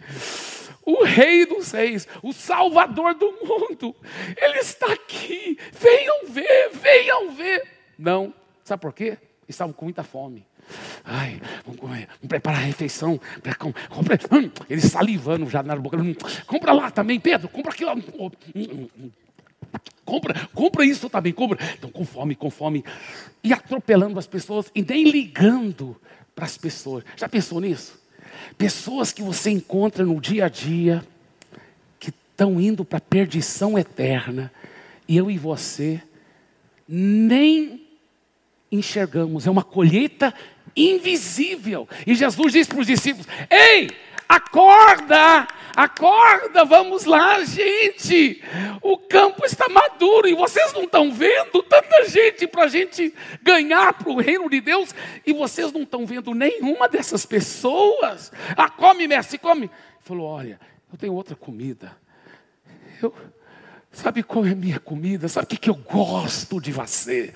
[0.83, 3.95] o Rei dos Reis, o Salvador do mundo,
[4.35, 5.59] Ele está aqui.
[5.71, 7.67] Venham ver, venham ver.
[7.97, 9.15] Não, sabe por quê?
[9.47, 10.48] Estavam com muita fome.
[11.03, 13.19] Ai, vamos, comer, vamos preparar a refeição.
[13.89, 15.97] Compre, hum, eles salivando já na boca.
[15.97, 17.91] Hum, compra lá também, Pedro, compra aquilo.
[18.55, 19.09] Hum,
[20.05, 21.57] compra, compra isso também, compra.
[21.77, 22.83] Então, com fome, com fome.
[23.43, 25.95] E atropelando as pessoas e nem ligando
[26.35, 27.03] para as pessoas.
[27.15, 27.99] Já pensou nisso?
[28.57, 31.03] Pessoas que você encontra no dia a dia,
[31.99, 34.51] que estão indo para a perdição eterna,
[35.07, 36.01] e eu e você
[36.87, 37.85] nem
[38.71, 39.47] enxergamos.
[39.47, 40.33] É uma colheita
[40.79, 41.87] invisível.
[42.05, 43.89] E Jesus disse para os discípulos: Ei,
[44.29, 48.43] Acorda, acorda, vamos lá, gente.
[48.79, 53.11] O campo está maduro e vocês não estão vendo tanta gente para a gente
[53.41, 54.93] ganhar para o reino de Deus
[55.25, 58.31] e vocês não estão vendo nenhuma dessas pessoas.
[58.55, 59.63] Ah, come, mestre, come.
[59.63, 60.59] Ele falou: Olha,
[60.91, 61.97] eu tenho outra comida.
[63.01, 63.11] Eu,
[63.91, 65.27] sabe qual é a minha comida?
[65.27, 67.33] Sabe o que, que eu gosto de você?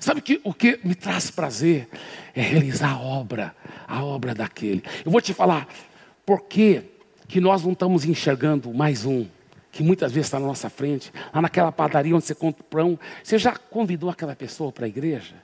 [0.00, 1.88] Sabe que, o que me traz prazer?
[2.34, 3.54] É realizar a obra,
[3.86, 4.82] a obra daquele.
[5.04, 5.66] Eu vou te falar,
[6.24, 6.82] por que,
[7.26, 9.26] que nós não estamos enxergando mais um?
[9.72, 12.98] Que muitas vezes está na nossa frente, lá naquela padaria onde você compra pão.
[13.22, 15.34] Você já convidou aquela pessoa para a igreja?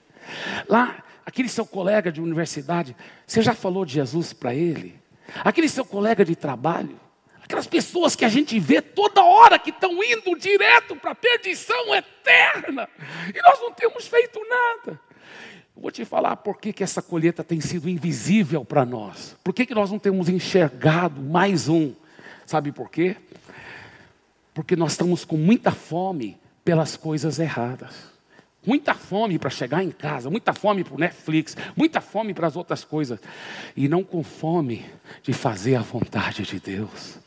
[0.69, 4.95] Lá, aquele seu colega de universidade, você já falou de Jesus para ele?
[5.45, 7.04] Aquele seu colega de trabalho?
[7.55, 11.95] Aquelas pessoas que a gente vê toda hora que estão indo direto para a perdição
[11.95, 12.89] eterna.
[13.33, 15.01] E nós não temos feito nada.
[15.77, 19.37] Vou te falar por que, que essa colheita tem sido invisível para nós.
[19.45, 21.95] Por que, que nós não temos enxergado mais um?
[22.45, 23.15] Sabe por quê?
[24.53, 27.95] Porque nós estamos com muita fome pelas coisas erradas.
[28.67, 32.57] Muita fome para chegar em casa, muita fome para o Netflix, muita fome para as
[32.57, 33.21] outras coisas.
[33.77, 34.85] E não com fome
[35.23, 37.23] de fazer a vontade de Deus.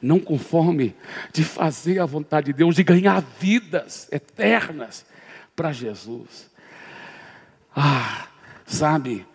[0.00, 0.94] Não com fome
[1.32, 5.04] de fazer a vontade de Deus, de ganhar vidas eternas
[5.56, 6.50] para Jesus.
[7.74, 8.28] Ah,
[8.64, 9.26] sabe,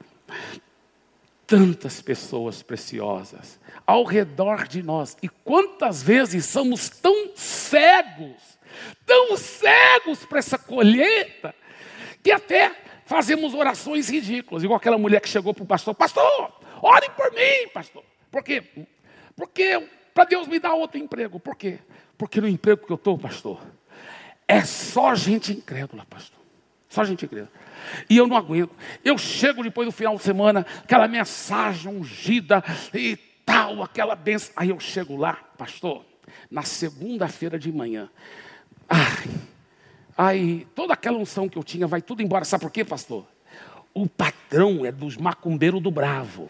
[1.46, 5.18] tantas pessoas preciosas ao redor de nós.
[5.22, 8.58] E quantas vezes somos tão cegos,
[9.06, 11.54] tão cegos para essa colheita,
[12.24, 17.10] que até fazemos orações ridículas, igual aquela mulher que chegou para o pastor: Pastor, ore
[17.12, 18.04] por mim, pastor.
[18.32, 18.64] Por quê?
[19.36, 21.40] Porque para Deus me dar outro emprego.
[21.40, 21.80] Por quê?
[22.18, 23.60] Porque no emprego que eu estou, pastor,
[24.48, 26.40] é só gente incrédula, pastor.
[26.88, 27.52] Só gente incrédula.
[28.10, 28.72] E eu não aguento.
[29.04, 34.54] Eu chego depois do final de semana, aquela mensagem ungida e tal, aquela benção.
[34.56, 36.06] Aí eu chego lá, pastor,
[36.50, 38.10] na segunda-feira de manhã.
[38.88, 39.30] Ai,
[40.16, 42.46] aí toda aquela unção que eu tinha vai tudo embora.
[42.46, 43.26] Sabe por quê, pastor?
[43.94, 46.50] O patrão é dos macumbeiros do bravo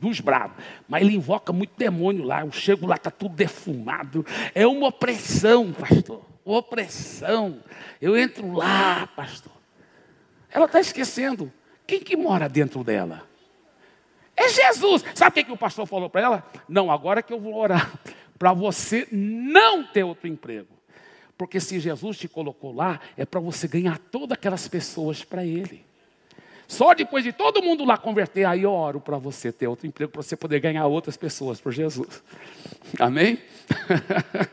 [0.00, 0.56] dos bravos.
[0.88, 2.40] Mas ele invoca muito demônio lá.
[2.40, 4.24] Eu chego lá, está tudo defumado.
[4.54, 6.24] É uma opressão, pastor.
[6.44, 7.62] Opressão.
[8.00, 9.52] Eu entro lá, pastor.
[10.50, 11.52] Ela está esquecendo.
[11.86, 13.28] Quem que mora dentro dela?
[14.36, 15.04] É Jesus.
[15.14, 16.50] Sabe o que, que o pastor falou para ela?
[16.68, 17.92] Não, agora que eu vou orar
[18.38, 20.68] para você não ter outro emprego.
[21.36, 25.84] Porque se Jesus te colocou lá, é para você ganhar todas aquelas pessoas para Ele.
[26.70, 30.12] Só depois de todo mundo lá converter, aí eu oro para você ter outro emprego,
[30.12, 32.22] para você poder ganhar outras pessoas por Jesus.
[32.96, 33.40] Amém?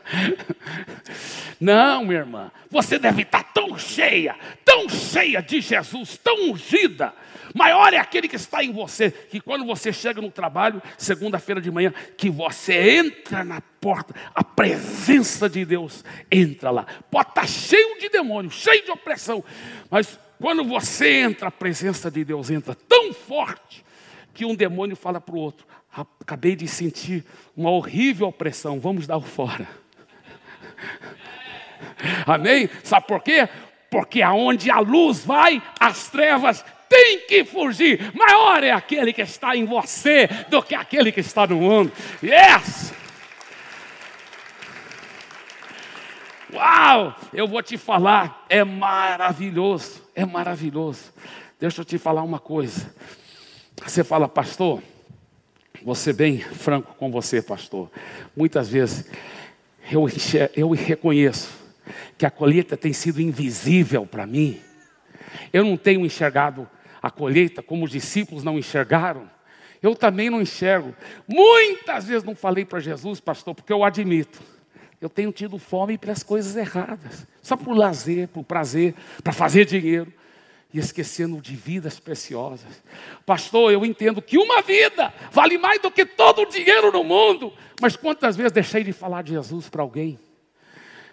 [1.60, 7.14] Não, minha irmã, você deve estar tão cheia, tão cheia de Jesus, tão ungida.
[7.54, 11.70] Maior é aquele que está em você, que quando você chega no trabalho, segunda-feira de
[11.70, 16.84] manhã, que você entra na porta, a presença de Deus entra lá.
[17.12, 19.44] Pode estar cheio de demônio, cheio de opressão,
[19.88, 23.84] mas quando você entra, a presença de Deus entra tão forte
[24.32, 25.66] que um demônio fala para o outro:
[26.20, 27.24] Acabei de sentir
[27.56, 29.68] uma horrível opressão, vamos dar o fora.
[32.26, 32.68] Amém?
[32.84, 33.48] Sabe por quê?
[33.90, 38.12] Porque aonde a luz vai, as trevas têm que fugir.
[38.14, 41.92] Maior é aquele que está em você do que aquele que está no mundo.
[42.22, 42.94] Yes!
[46.52, 47.14] Uau!
[47.32, 51.12] Eu vou te falar, é maravilhoso, é maravilhoso.
[51.60, 52.92] Deixa eu te falar uma coisa.
[53.86, 54.82] Você fala, pastor,
[55.94, 57.88] ser bem franco com você, pastor.
[58.36, 59.08] Muitas vezes
[59.92, 60.08] eu,
[60.56, 61.56] eu reconheço
[62.18, 64.60] que a colheita tem sido invisível para mim.
[65.52, 66.68] Eu não tenho enxergado
[67.00, 69.30] a colheita como os discípulos não enxergaram.
[69.80, 70.96] Eu também não enxergo.
[71.28, 74.42] Muitas vezes não falei para Jesus, pastor, porque eu admito.
[75.00, 80.12] Eu tenho tido fome pelas coisas erradas, só por lazer, por prazer, para fazer dinheiro
[80.72, 82.82] e esquecendo de vidas preciosas.
[83.24, 87.52] Pastor, eu entendo que uma vida vale mais do que todo o dinheiro no mundo,
[87.80, 90.18] mas quantas vezes deixei de falar de Jesus para alguém?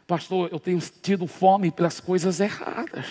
[0.07, 3.05] Pastor, eu tenho tido fome pelas coisas erradas.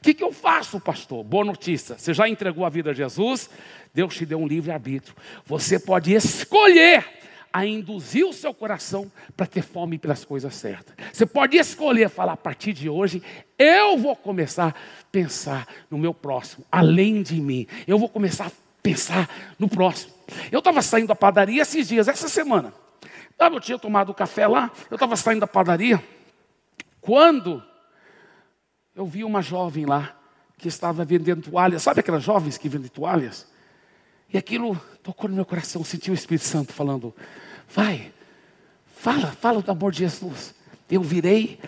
[0.00, 1.22] O que, que eu faço, pastor?
[1.22, 3.50] Boa notícia: você já entregou a vida a Jesus,
[3.92, 5.14] Deus te deu um livre arbítrio.
[5.44, 7.19] Você pode escolher
[7.52, 10.94] a induzir o seu coração para ter fome pelas coisas certas.
[11.12, 13.22] Você pode escolher falar a partir de hoje,
[13.58, 14.74] eu vou começar a
[15.10, 17.66] pensar no meu próximo, além de mim.
[17.86, 20.12] Eu vou começar a pensar no próximo.
[20.50, 22.72] Eu estava saindo da padaria esses dias, essa semana.
[23.38, 26.02] Eu tinha tomado café lá, eu estava saindo da padaria.
[27.00, 27.62] Quando
[28.94, 30.14] eu vi uma jovem lá
[30.58, 33.50] que estava vendendo toalhas, sabe aquelas jovens que vendem toalhas?
[34.32, 37.14] E aquilo tocou no meu coração, senti o Espírito Santo falando:
[37.68, 38.12] vai,
[38.96, 40.54] fala, fala do amor de Jesus.
[40.90, 41.58] Eu virei,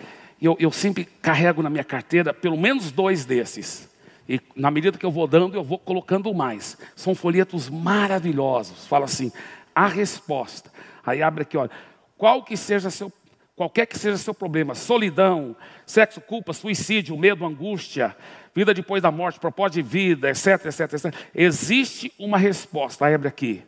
[0.41, 3.89] eu, eu sempre carrego na minha carteira pelo menos dois desses.
[4.27, 6.77] E na medida que eu vou dando, eu vou colocando mais.
[6.95, 8.87] São folhetos maravilhosos.
[8.87, 9.31] Fala assim:
[9.75, 10.71] a resposta.
[11.05, 11.71] Aí abre aqui, olha.
[12.17, 13.11] Qual que seja seu,
[13.55, 18.15] qualquer que seja seu problema, solidão, sexo, culpa, suicídio, medo, angústia,
[18.53, 21.15] vida depois da morte, propósito de vida, etc, etc, etc.
[21.33, 23.63] Existe uma resposta, abre aqui.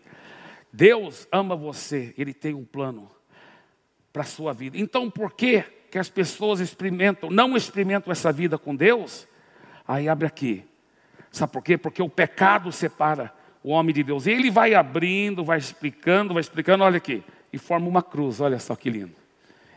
[0.72, 3.10] Deus ama você, Ele tem um plano
[4.12, 4.78] para a sua vida.
[4.78, 9.28] Então, por que, que as pessoas experimentam, não experimentam essa vida com Deus?
[9.88, 10.64] Aí abre aqui.
[11.32, 11.78] Sabe por quê?
[11.78, 14.26] Porque o pecado separa o homem de Deus.
[14.26, 18.60] E ele vai abrindo, vai explicando, vai explicando, olha aqui, e forma uma cruz, olha
[18.60, 19.25] só que lindo.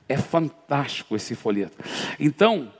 [0.08, 1.76] É fantástico esse folheto.
[2.18, 2.72] Então,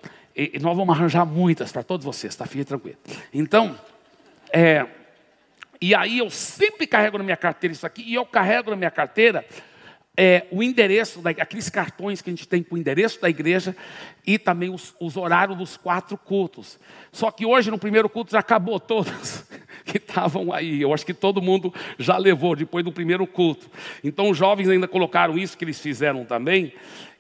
[0.61, 2.47] nós vamos arranjar muitas para todos vocês, tá?
[2.47, 2.97] Fique tranquilo.
[3.33, 3.79] Então,
[4.53, 4.87] é,
[5.81, 8.91] e aí eu sempre carrego na minha carteira isso aqui, e eu carrego na minha
[8.91, 9.45] carteira
[10.21, 13.77] é, o endereço, da, aqueles cartões que a gente tem com o endereço da igreja
[14.27, 16.77] e também os, os, horários dos quatro cultos.
[17.13, 19.45] Só que hoje, no primeiro culto, já acabou todos
[19.87, 20.83] que estavam aí.
[20.83, 23.71] Eu acho que todo mundo já levou depois do primeiro culto.
[24.03, 26.73] Então, os jovens ainda colocaram isso que eles fizeram também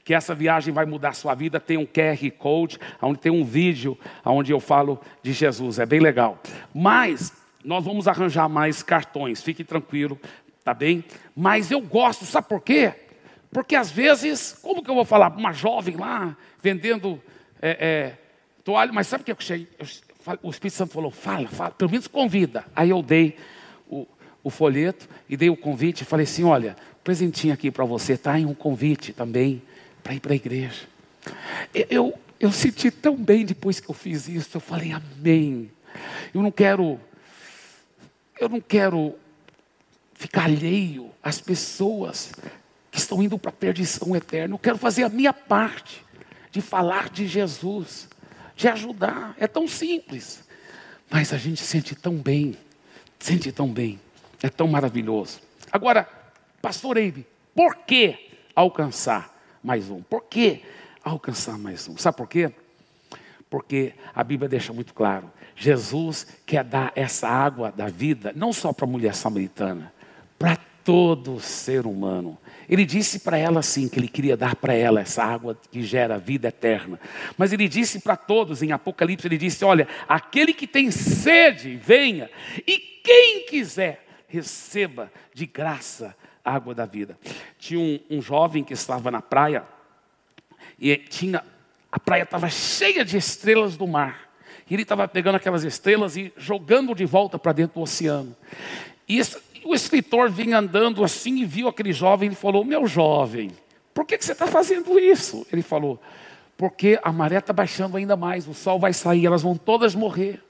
[0.09, 1.61] que essa viagem vai mudar a sua vida.
[1.61, 3.95] Tem um QR Code, onde tem um vídeo
[4.25, 5.79] onde eu falo de Jesus.
[5.79, 6.41] É bem legal.
[6.75, 7.31] Mas
[7.63, 10.19] nós vamos arranjar mais cartões, fique tranquilo,
[10.65, 11.05] tá bem?
[11.37, 12.95] Mas eu gosto, sabe por quê?
[13.53, 15.31] Porque às vezes, como que eu vou falar?
[15.37, 17.23] Uma jovem lá vendendo
[17.61, 18.19] é, é,
[18.65, 19.69] toalha, mas sabe o que eu achei?
[20.43, 22.65] O Espírito Santo falou: fala, fala, pelo menos convida.
[22.75, 23.37] Aí eu dei
[23.87, 24.07] o,
[24.43, 28.39] o folheto e dei o convite e falei assim: olha, presentinho aqui para você, tá?
[28.39, 29.63] E um convite também
[30.03, 30.87] para ir para a igreja.
[31.91, 34.57] Eu, eu senti tão bem depois que eu fiz isso.
[34.57, 35.71] Eu falei, amém.
[36.35, 37.01] Eu não quero,
[38.41, 39.15] eu não quero
[40.15, 42.33] ficar alheio às pessoas
[42.91, 44.55] que estão indo para a perdição eterna.
[44.55, 46.05] Eu quero fazer a minha parte
[46.51, 48.09] de falar de Jesus,
[48.57, 49.35] de ajudar.
[49.39, 50.43] É tão simples.
[51.11, 52.57] Mas a gente sente tão bem,
[53.19, 54.01] sente tão bem.
[54.43, 55.41] É tão maravilhoso.
[55.73, 56.09] Agora,
[56.63, 59.37] pastor Eibe, por que alcançar?
[59.63, 60.03] Mais um.
[60.03, 60.63] Por que
[61.03, 61.97] alcançar mais um?
[61.97, 62.53] Sabe por quê?
[63.51, 68.73] Porque a Bíblia deixa muito claro: Jesus quer dar essa água da vida, não só
[68.73, 69.93] para a mulher samaritana,
[70.39, 72.39] para todo ser humano.
[72.69, 76.19] Ele disse para ela assim que ele queria dar para ela essa água que gera
[76.19, 77.01] vida eterna.
[77.37, 82.31] Mas ele disse para todos em Apocalipse, ele disse: "Olha, aquele que tem sede, venha,
[82.67, 86.15] e quem quiser, receba de graça
[86.49, 87.19] água da vida".
[87.59, 89.65] Tinha um, um jovem que estava na praia
[90.79, 91.45] e tinha
[91.91, 94.29] a praia estava cheia de estrelas do mar.
[94.69, 98.37] E ele estava pegando aquelas estrelas e jogando de volta para dentro do oceano.
[99.09, 103.51] E esse, o escritor vinha andando assim e viu aquele jovem e falou: Meu jovem,
[103.95, 105.47] por que, que você está fazendo isso?
[105.51, 106.01] Ele falou:
[106.57, 110.43] Porque a maré está baixando ainda mais, o sol vai sair, elas vão todas morrer.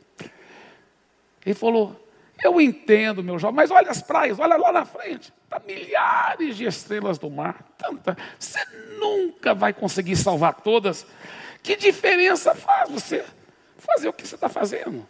[1.46, 1.94] Ele falou:
[2.42, 6.64] Eu entendo, meu jovem, mas olha as praias, olha lá na frente, tá milhares de
[6.64, 8.16] estrelas do mar, tanta.
[8.38, 8.58] Você
[8.98, 11.06] nunca vai conseguir salvar todas.
[11.62, 13.24] Que diferença faz você
[13.78, 15.06] fazer o que você está fazendo?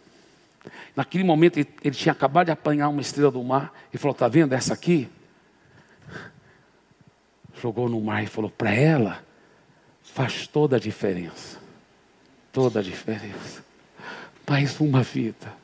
[0.95, 4.27] Naquele momento ele, ele, tinha acabado de apanhar uma estrela do mar e falou: Está
[4.27, 5.09] vendo essa aqui?
[7.61, 9.23] Jogou no mar e falou: Para ela
[10.03, 11.59] faz toda a diferença.
[12.51, 13.63] Toda a diferença.
[14.47, 15.58] Mais uma vida.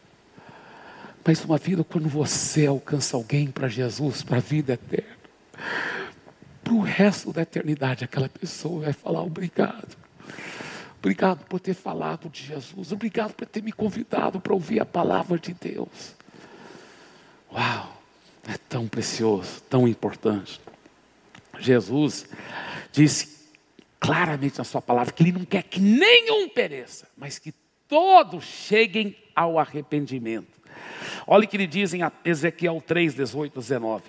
[1.26, 5.18] Mais uma vida quando você alcança alguém para Jesus, para a vida eterna.
[6.64, 9.98] Para o resto da eternidade, aquela pessoa vai falar obrigado.
[11.00, 12.92] Obrigado por ter falado de Jesus.
[12.92, 16.16] Obrigado por ter me convidado para ouvir a palavra de Deus.
[17.52, 18.02] Uau,
[18.48, 20.62] é tão precioso, tão importante.
[21.58, 22.28] Jesus
[22.92, 23.50] disse
[24.00, 27.52] claramente na sua palavra que ele não quer que nenhum pereça, mas que
[27.88, 30.56] todos cheguem ao arrependimento.
[31.28, 34.04] Olha o que ele diz em Ezequiel 3, 18, 19.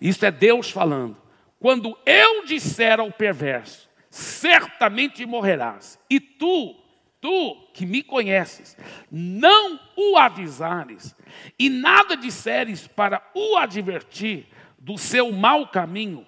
[0.00, 1.16] Isso é Deus falando.
[1.58, 5.98] Quando eu disser ao perverso, certamente morrerás.
[6.10, 6.74] E tu,
[7.20, 8.76] tu que me conheces,
[9.10, 11.14] não o avisares
[11.58, 14.46] e nada disseres para o advertir
[14.78, 16.26] do seu mau caminho,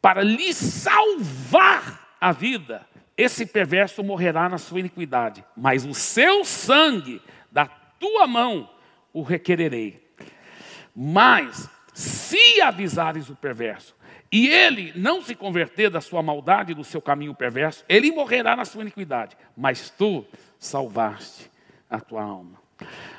[0.00, 2.84] para lhe salvar a vida,
[3.16, 8.68] esse perverso morrerá na sua iniquidade, mas o seu sangue da tua mão
[9.12, 10.02] o requererei.
[10.94, 13.94] Mas se avisares o perverso,
[14.30, 18.64] e ele não se converter da sua maldade, do seu caminho perverso, ele morrerá na
[18.64, 19.36] sua iniquidade.
[19.54, 20.24] Mas tu
[20.58, 21.50] salvaste
[21.90, 22.58] a tua alma.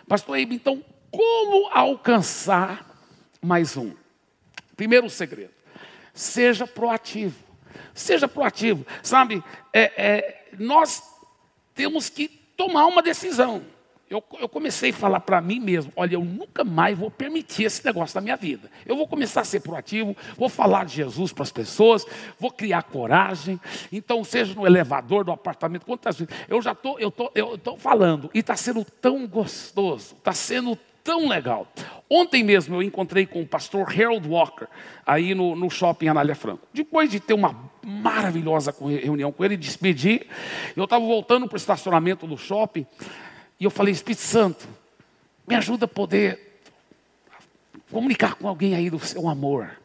[0.08, 2.84] Pastor Eibe, então, como alcançar
[3.40, 3.94] mais um?
[4.76, 5.54] Primeiro segredo,
[6.14, 7.44] seja proativo.
[7.94, 8.86] Seja proativo.
[9.04, 11.04] Sabe, é, é, nós
[11.76, 13.64] temos que tomar uma decisão
[14.14, 17.84] eu, eu comecei a falar para mim mesmo: olha, eu nunca mais vou permitir esse
[17.84, 18.70] negócio na minha vida.
[18.86, 22.06] Eu vou começar a ser proativo, vou falar de Jesus para as pessoas,
[22.40, 23.60] vou criar coragem.
[23.92, 26.34] Então, seja no elevador, no apartamento, quantas vezes.
[26.48, 31.28] Eu já estou tô, eu tô falando, e está sendo tão gostoso, está sendo tão
[31.28, 31.68] legal.
[32.10, 34.68] Ontem mesmo eu encontrei com o pastor Harold Walker,
[35.06, 36.66] aí no, no shopping Anália Franco.
[36.74, 40.22] Depois de ter uma maravilhosa reunião com ele, despedi,
[40.76, 42.86] eu estava voltando para o estacionamento do shopping.
[43.64, 44.68] E eu falei, Espírito Santo,
[45.48, 46.60] me ajuda a poder
[47.90, 49.80] comunicar com alguém aí do seu amor.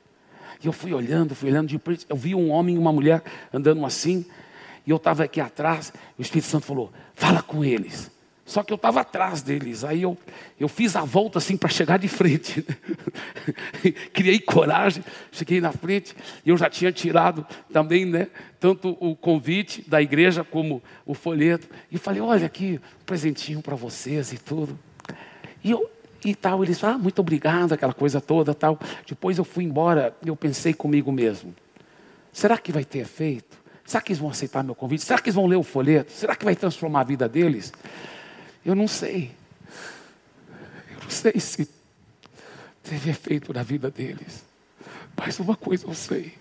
[0.61, 3.23] E eu fui olhando, fui olhando, eu vi um homem e uma mulher
[3.55, 4.27] andando assim,
[4.85, 8.11] e eu estava aqui atrás, e o Espírito Santo falou, fala com eles.
[8.49, 9.85] Só que eu estava atrás deles.
[9.85, 10.17] Aí eu,
[10.59, 12.65] eu fiz a volta assim para chegar de frente.
[14.11, 16.17] Criei coragem, cheguei na frente.
[16.47, 18.29] E eu já tinha tirado também, né?
[18.59, 21.69] Tanto o convite da igreja como o folheto.
[21.93, 24.79] E falei: olha aqui, um presentinho para vocês e tudo.
[25.63, 25.91] E eu,
[26.25, 28.79] e tal, eles, ah, muito obrigado, aquela coisa toda, tal.
[29.07, 31.55] Depois eu fui embora e eu pensei comigo mesmo:
[32.33, 33.59] será que vai ter efeito?
[33.85, 35.05] Será que eles vão aceitar meu convite?
[35.05, 36.13] Será que eles vão ler o folheto?
[36.13, 37.75] Será que vai transformar a vida deles?
[38.69, 39.31] Eu não sei.
[40.91, 41.67] Eu não sei se
[42.83, 44.45] teve efeito na vida deles.
[45.17, 46.35] Mas uma coisa eu sei.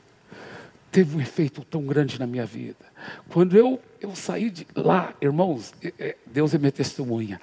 [0.92, 2.86] Teve um efeito tão grande na minha vida.
[3.30, 7.40] Quando eu, eu saí de lá, irmãos, é, é, Deus é minha testemunha.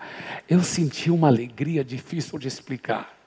[0.46, 3.18] Eu senti uma alegria difícil de explicar.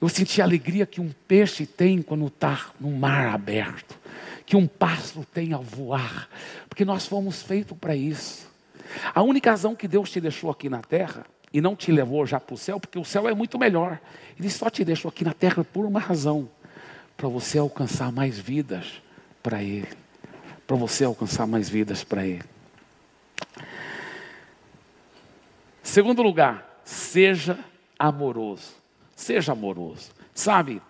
[0.00, 3.96] Eu senti a alegria que um peixe tem quando está no mar aberto,
[4.44, 6.28] que um pássaro tem ao voar,
[6.68, 8.49] porque nós fomos feitos para isso.
[9.14, 12.38] A única razão que Deus te deixou aqui na terra e não te levou já
[12.38, 13.98] para o céu, porque o céu é muito melhor.
[14.38, 16.48] Ele só te deixou aqui na terra por uma razão:
[17.16, 19.02] para você alcançar mais vidas
[19.42, 19.88] para Ele.
[20.66, 22.44] Para você alcançar mais vidas para Ele.
[25.82, 27.58] Segundo lugar, seja
[27.98, 28.74] amoroso.
[29.16, 30.12] Seja amoroso.
[30.32, 30.80] Sabe,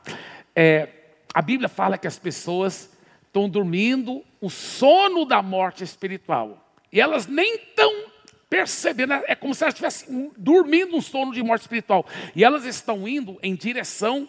[0.55, 0.89] é,
[1.33, 2.91] a Bíblia fala que as pessoas
[3.27, 6.70] estão dormindo o sono da morte espiritual.
[6.93, 8.11] E elas nem estão
[8.49, 12.05] percebendo, é como se elas estivessem dormindo um sono de morte espiritual.
[12.35, 14.29] E elas estão indo em direção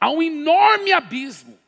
[0.00, 1.58] há um enorme abismo.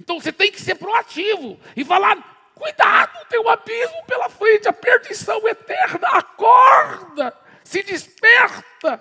[0.00, 4.72] Então você tem que ser proativo e falar: cuidado, tem um abismo pela frente, a
[4.72, 6.08] perdição eterna.
[6.08, 7.32] Acorda,
[7.62, 9.00] se desperta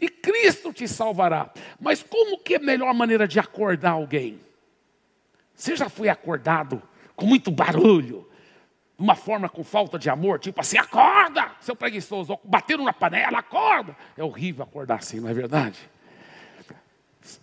[0.00, 1.50] e Cristo te salvará.
[1.80, 4.40] Mas como que é a melhor maneira de acordar alguém?
[5.54, 6.80] Você já foi acordado
[7.16, 8.27] com muito barulho,
[8.98, 13.38] de uma forma com falta de amor, tipo assim, acorda, seu preguiçoso, bateram na panela,
[13.38, 13.96] acorda.
[14.16, 15.78] É horrível acordar assim, não é verdade?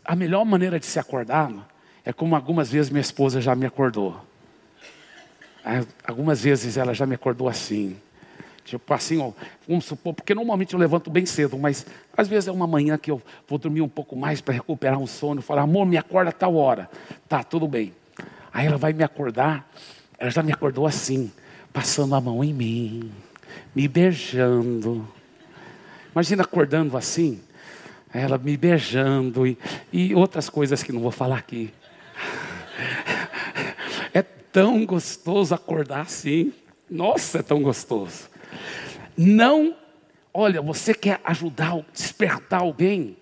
[0.03, 1.49] A melhor maneira de se acordar
[2.03, 4.19] é como algumas vezes minha esposa já me acordou.
[6.05, 7.97] Algumas vezes ela já me acordou assim.
[8.65, 9.31] Tipo assim, ó,
[9.65, 11.85] vamos supor, porque normalmente eu levanto bem cedo, mas
[12.17, 15.07] às vezes é uma manhã que eu vou dormir um pouco mais para recuperar um
[15.07, 16.89] sono, falar, amor, me acorda a tal hora.
[17.29, 17.93] Tá, tudo bem.
[18.51, 19.69] Aí ela vai me acordar,
[20.17, 21.31] ela já me acordou assim,
[21.75, 23.11] passando a mão em mim,
[23.75, 25.05] me beijando.
[26.13, 27.41] Imagina acordando assim,
[28.13, 29.57] ela me beijando e,
[29.91, 31.73] e outras coisas que não vou falar aqui.
[34.13, 36.53] É tão gostoso acordar assim.
[36.89, 38.29] Nossa, é tão gostoso.
[39.17, 39.75] Não,
[40.33, 43.17] olha, você quer ajudar, despertar alguém?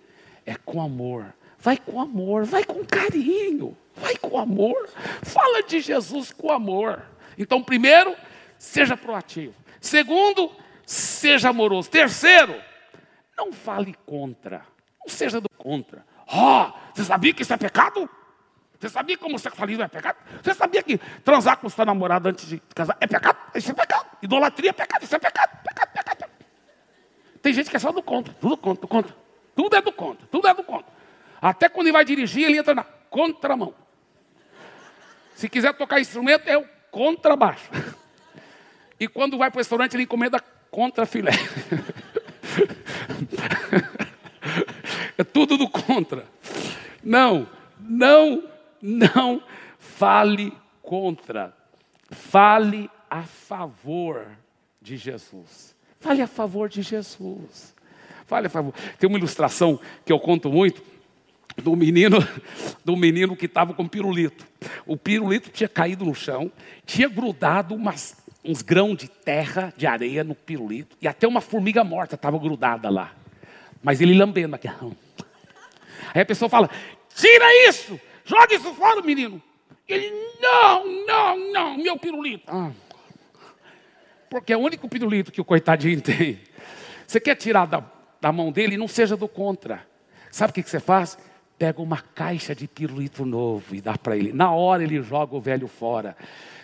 [0.45, 1.25] É com amor.
[1.57, 4.87] Vai com amor, vai com carinho, vai com amor.
[5.23, 7.01] Fala de Jesus com amor.
[7.35, 8.15] Então, primeiro,
[8.63, 9.53] seja proativo.
[9.81, 10.49] Segundo,
[10.85, 11.89] seja amoroso.
[11.89, 12.55] Terceiro,
[13.37, 14.65] não fale contra.
[15.01, 16.05] Não seja do contra.
[16.27, 18.09] Ó, oh, você sabia que isso é pecado?
[18.79, 20.17] Você sabia como o sexualismo é pecado?
[20.41, 23.37] Você sabia que transar com sua namorada antes de casar é pecado?
[23.53, 24.05] Isso é pecado.
[24.21, 26.31] Idolatria é pecado, isso é pecado, pecado, pecado.
[27.41, 29.15] Tem gente que é só do contra, tudo contra, do contra.
[29.53, 30.91] Tudo é do contra, tudo é do contra.
[31.41, 33.75] Até quando ele vai dirigir, ele entra na contramão.
[35.35, 37.69] Se quiser tocar instrumento, é o contrabaixo.
[39.03, 40.39] E quando vai para o restaurante, ele encomenda
[40.71, 41.31] contra filé.
[45.15, 46.25] É tudo do contra.
[47.03, 47.47] Não,
[47.79, 48.43] não
[48.83, 49.41] não
[49.79, 50.51] fale
[50.81, 51.55] contra,
[52.11, 54.27] fale a favor
[54.81, 55.73] de Jesus.
[56.01, 57.73] Fale a favor de Jesus.
[58.25, 58.73] Fale a favor.
[58.99, 60.83] Tem uma ilustração que eu conto muito
[61.55, 62.17] do menino,
[62.83, 64.45] do menino que estava com pirulito.
[64.85, 66.51] O pirulito tinha caído no chão,
[66.85, 71.83] tinha grudado umas, uns grãos de terra, de areia no pirulito, e até uma formiga
[71.83, 73.13] morta estava grudada lá.
[73.81, 74.67] Mas ele lambendo aqui.
[76.13, 76.69] Aí a pessoa fala:
[77.15, 77.99] tira isso!
[78.25, 79.41] Joga isso fora, menino.
[79.87, 82.45] Ele, não, não, não, meu pirulito.
[82.47, 82.71] Ah.
[84.29, 86.39] Porque é o único pirulito que o coitadinho tem.
[87.05, 87.83] Você quer tirar da,
[88.19, 89.85] da mão dele, não seja do contra.
[90.31, 91.17] Sabe o que, que você faz?
[91.63, 94.33] Pega uma caixa de pirulito novo e dá para ele.
[94.33, 96.13] Na hora ele joga o velho fora.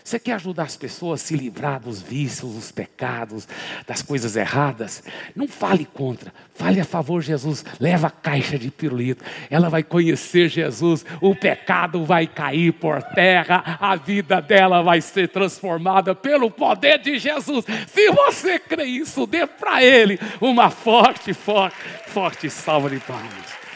[0.04, 3.48] Você quer ajudar as pessoas a se livrar dos vícios, dos pecados,
[3.88, 5.02] das coisas erradas?
[5.34, 7.64] Não fale contra, fale a favor de Jesus.
[7.80, 9.24] Leva a caixa de pirulito.
[9.50, 15.30] Ela vai conhecer Jesus, o pecado vai cair por terra, a vida dela vai ser
[15.30, 17.64] transformada pelo poder de Jesus.
[17.88, 21.78] Se você crê isso, dê para ele uma forte, forte,
[22.08, 23.69] forte salva de palmas.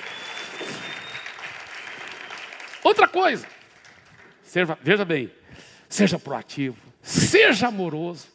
[2.84, 3.48] Outra coisa,
[4.84, 5.32] veja bem,
[5.94, 8.26] Seja proativo, seja amoroso.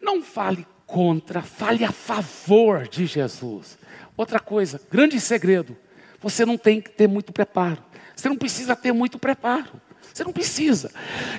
[0.00, 3.76] Não fale contra, fale a favor de Jesus.
[4.16, 5.76] Outra coisa, grande segredo:
[6.20, 7.82] você não tem que ter muito preparo.
[8.14, 9.80] Você não precisa ter muito preparo.
[10.14, 10.92] Você não precisa.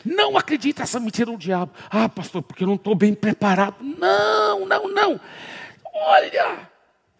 [0.03, 1.71] Não acredite essa mentira do diabo.
[1.89, 3.77] Ah, pastor, porque eu não estou bem preparado.
[3.79, 5.21] Não, não, não.
[5.93, 6.69] Olha,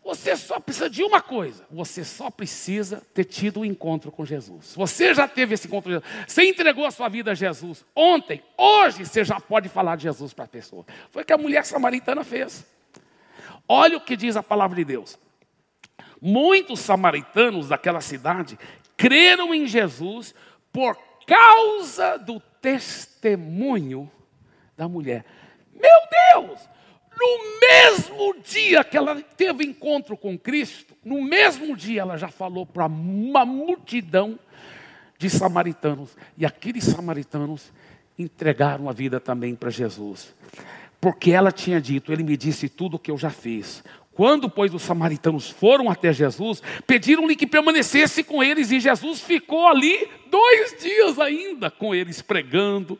[0.07, 4.23] você só precisa de uma coisa: você só precisa ter tido o um encontro com
[4.23, 4.73] Jesus.
[4.73, 6.25] Você já teve esse encontro com Jesus.
[6.25, 10.33] Você entregou a sua vida a Jesus ontem, hoje você já pode falar de Jesus
[10.33, 10.85] para a pessoa.
[11.11, 12.65] Foi o que a mulher samaritana fez.
[13.67, 15.19] Olha o que diz a palavra de Deus.
[16.21, 18.57] Muitos samaritanos daquela cidade
[18.95, 20.33] creram em Jesus
[20.71, 20.97] por
[21.27, 24.09] causa do testemunho
[24.77, 25.25] da mulher.
[25.73, 25.99] Meu
[26.33, 26.61] Deus!
[27.11, 27.59] No
[28.17, 32.87] mesmo dia que ela teve encontro com Cristo, no mesmo dia ela já falou para
[32.87, 34.39] uma multidão
[35.17, 36.17] de samaritanos.
[36.37, 37.71] E aqueles samaritanos
[38.17, 40.35] entregaram a vida também para Jesus.
[40.99, 43.83] Porque ela tinha dito, ele me disse tudo o que eu já fiz.
[44.13, 49.67] Quando, pois, os samaritanos foram até Jesus, pediram-lhe que permanecesse com eles, e Jesus ficou
[49.67, 52.99] ali dois dias ainda com eles, pregando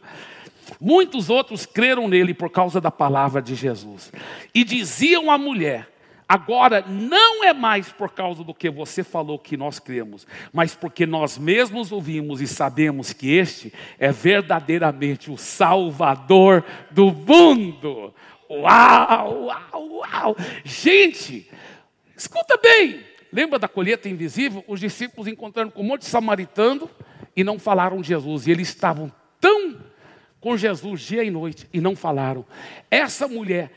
[0.80, 4.12] Muitos outros creram nele por causa da palavra de Jesus.
[4.54, 5.90] E diziam à mulher:
[6.28, 11.06] Agora não é mais por causa do que você falou que nós cremos, mas porque
[11.06, 18.14] nós mesmos ouvimos e sabemos que este é verdadeiramente o Salvador do mundo.
[18.50, 20.36] Uau, uau, uau!
[20.66, 21.50] Gente,
[22.16, 24.66] escuta bem, lembra da colheita invisível?
[24.68, 26.90] Os discípulos encontraram com um monte de samaritano
[27.38, 28.48] e não falaram de Jesus.
[28.48, 29.10] E eles estavam
[29.40, 29.78] tão
[30.40, 32.46] com Jesus dia e noite e não falaram.
[32.90, 33.72] Essa mulher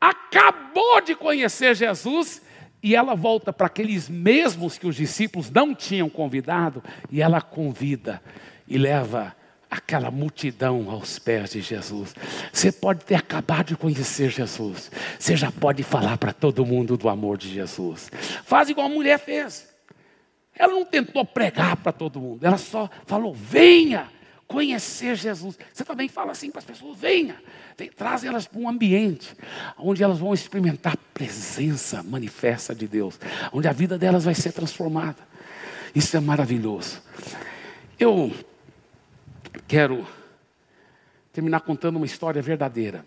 [0.00, 2.42] acabou de conhecer Jesus
[2.82, 8.22] e ela volta para aqueles mesmos que os discípulos não tinham convidado e ela convida
[8.66, 9.34] e leva
[9.70, 12.14] aquela multidão aos pés de Jesus.
[12.52, 17.08] Você pode ter acabado de conhecer Jesus, você já pode falar para todo mundo do
[17.08, 18.10] amor de Jesus.
[18.44, 19.68] Faz igual a mulher fez.
[20.54, 24.08] Ela não tentou pregar para todo mundo, ela só falou: venha
[24.48, 25.58] conhecer Jesus.
[25.72, 27.40] Você também fala assim para as pessoas: venha,
[27.76, 29.36] vem, traz elas para um ambiente
[29.76, 33.20] onde elas vão experimentar a presença manifesta de Deus,
[33.52, 35.28] onde a vida delas vai ser transformada.
[35.94, 37.02] Isso é maravilhoso.
[38.00, 38.32] Eu
[39.68, 40.06] quero
[41.32, 43.04] terminar contando uma história verdadeira.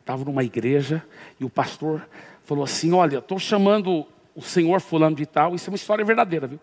[0.00, 1.02] Estava numa igreja
[1.38, 2.06] e o pastor
[2.42, 6.46] falou assim: Olha, estou chamando o senhor fulano de tal, isso é uma história verdadeira,
[6.46, 6.60] viu?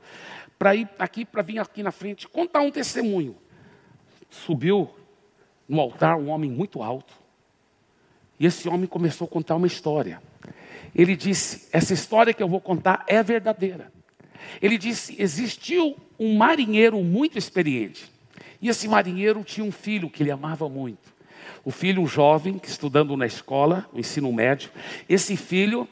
[0.60, 3.36] Para ir aqui, para vir aqui na frente, contar um testemunho.
[4.32, 4.90] Subiu
[5.70, 7.14] no altar um homem muito alto.
[8.40, 10.20] E esse homem começou a contar uma história.
[10.96, 13.92] Ele disse: Essa história que eu vou contar é verdadeira.
[14.60, 18.12] Ele disse: Existiu um marinheiro muito experiente.
[18.60, 21.12] E esse marinheiro tinha um filho que ele amava muito.
[21.64, 24.72] O filho jovem, que estudando na escola, no ensino médio,
[25.08, 25.88] esse filho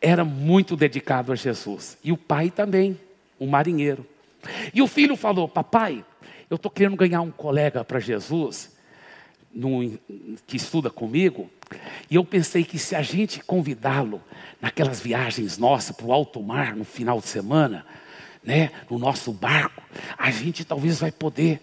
[0.00, 1.98] era muito dedicado a Jesus.
[2.02, 2.98] E o pai também,
[3.38, 4.06] um marinheiro.
[4.72, 6.04] E o filho falou: Papai,
[6.48, 8.74] eu estou querendo ganhar um colega para Jesus,
[10.46, 11.48] que estuda comigo.
[12.10, 14.20] E eu pensei que se a gente convidá-lo
[14.60, 17.86] naquelas viagens nossas para o alto mar no final de semana,
[18.42, 19.82] né, no nosso barco,
[20.18, 21.60] a gente talvez vai poder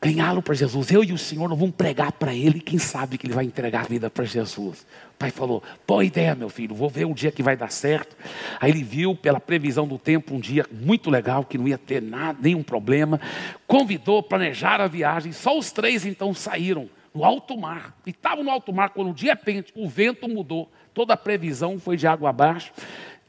[0.00, 0.90] ganhá-lo para Jesus.
[0.90, 3.82] Eu e o Senhor não vamos pregar para ele, quem sabe que ele vai entregar
[3.82, 4.86] a vida para Jesus.
[5.14, 8.16] O pai falou: boa ideia, meu filho, vou ver o dia que vai dar certo.
[8.58, 12.00] Aí ele viu, pela previsão do tempo, um dia muito legal, que não ia ter
[12.00, 13.20] nada, nenhum problema.
[13.66, 15.32] Convidou, planejaram a viagem.
[15.32, 17.94] Só os três então saíram no alto mar.
[18.06, 20.70] E estavam no alto mar quando, de repente, o vento mudou.
[20.94, 22.72] Toda a previsão foi de água abaixo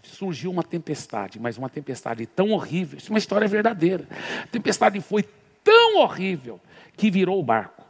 [0.03, 2.97] surgiu uma tempestade, mas uma tempestade tão horrível.
[2.97, 4.05] Isso é uma história verdadeira.
[4.43, 5.26] A tempestade foi
[5.64, 6.59] tão horrível
[6.95, 7.84] que virou o barco.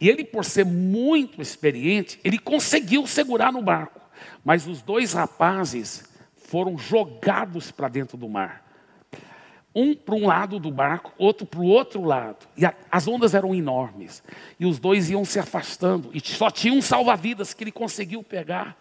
[0.00, 4.00] E ele, por ser muito experiente, ele conseguiu segurar no barco.
[4.44, 6.04] Mas os dois rapazes
[6.36, 8.64] foram jogados para dentro do mar.
[9.74, 12.46] Um para um lado do barco, outro para o outro lado.
[12.56, 14.22] E a, as ondas eram enormes.
[14.58, 16.10] E os dois iam se afastando.
[16.14, 18.76] E só tinha um salva-vidas que ele conseguiu pegar.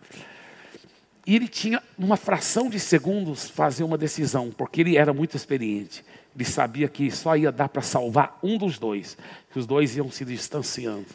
[1.25, 6.05] E ele tinha, uma fração de segundos, fazer uma decisão, porque ele era muito experiente.
[6.37, 9.17] Ele sabia que só ia dar para salvar um dos dois,
[9.51, 11.07] que os dois iam se distanciando.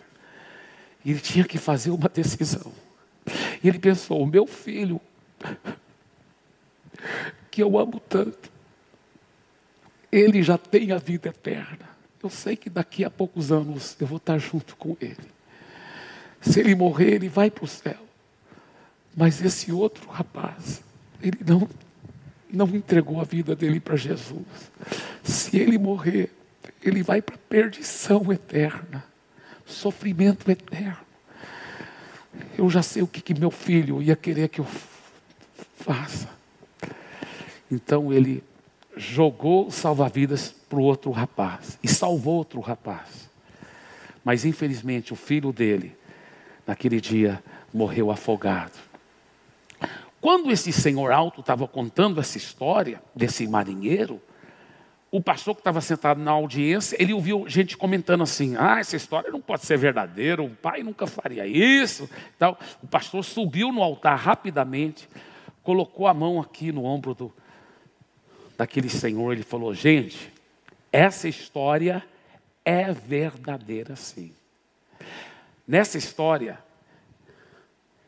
[1.05, 2.73] E ele tinha que fazer uma decisão.
[3.63, 5.01] E ele pensou: meu filho,
[7.53, 8.51] que eu amo tanto,
[10.11, 11.89] ele já tem a vida eterna.
[12.21, 15.31] Eu sei que daqui a poucos anos eu vou estar junto com ele.
[16.41, 17.99] Se ele morrer, ele vai para o céu.
[19.17, 20.83] Mas esse outro rapaz,
[21.21, 21.69] ele não
[22.53, 24.45] não entregou a vida dele para Jesus.
[25.23, 26.31] Se ele morrer,
[26.83, 29.05] ele vai para perdição eterna,
[29.65, 30.99] sofrimento eterno.
[32.57, 34.67] Eu já sei o que, que meu filho ia querer que eu
[35.77, 36.29] faça.
[37.71, 38.43] Então ele
[38.97, 43.31] jogou salva-vidas para o outro rapaz e salvou outro rapaz.
[44.25, 45.97] Mas infelizmente o filho dele,
[46.67, 47.43] naquele dia,
[47.73, 48.79] morreu afogado.
[50.23, 54.23] Quando esse senhor alto estava contando essa história desse marinheiro,
[55.11, 59.33] o pastor que estava sentado na audiência, ele ouviu gente comentando assim: ah, essa história
[59.33, 62.09] não pode ser verdadeira, o pai nunca faria isso.
[62.37, 65.09] Então, o pastor subiu no altar rapidamente,
[65.61, 67.35] colocou a mão aqui no ombro do,
[68.57, 70.33] daquele senhor, ele falou: gente,
[70.93, 72.01] essa história
[72.65, 74.33] é verdadeira sim.
[75.67, 76.61] Nessa história,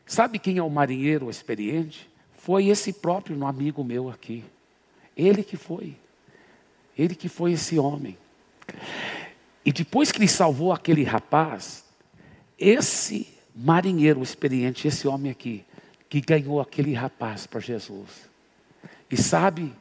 [0.05, 2.09] Sabe quem é o marinheiro experiente?
[2.37, 4.43] Foi esse próprio amigo meu aqui.
[5.17, 5.95] Ele que foi.
[6.97, 8.17] Ele que foi esse homem.
[9.65, 11.83] E depois que ele salvou aquele rapaz,
[12.57, 15.65] esse marinheiro experiente, esse homem aqui,
[16.07, 18.29] que ganhou aquele rapaz para Jesus.
[19.09, 19.73] E sabe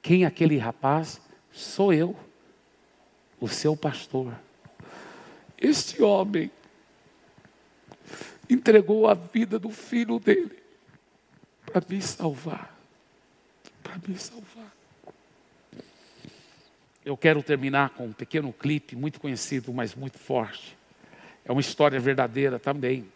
[0.00, 1.20] quem é aquele rapaz?
[1.52, 2.16] Sou eu,
[3.40, 4.32] o seu pastor.
[5.58, 6.50] Este homem
[8.48, 10.58] entregou a vida do filho dele
[11.64, 12.78] para me salvar.
[13.82, 14.72] Para me salvar.
[17.04, 20.76] Eu quero terminar com um pequeno clipe muito conhecido, mas muito forte.
[21.44, 23.06] É uma história verdadeira também.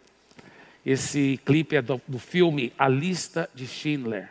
[0.85, 4.29] Esse clipe é do, do filme A Lista de Schindler.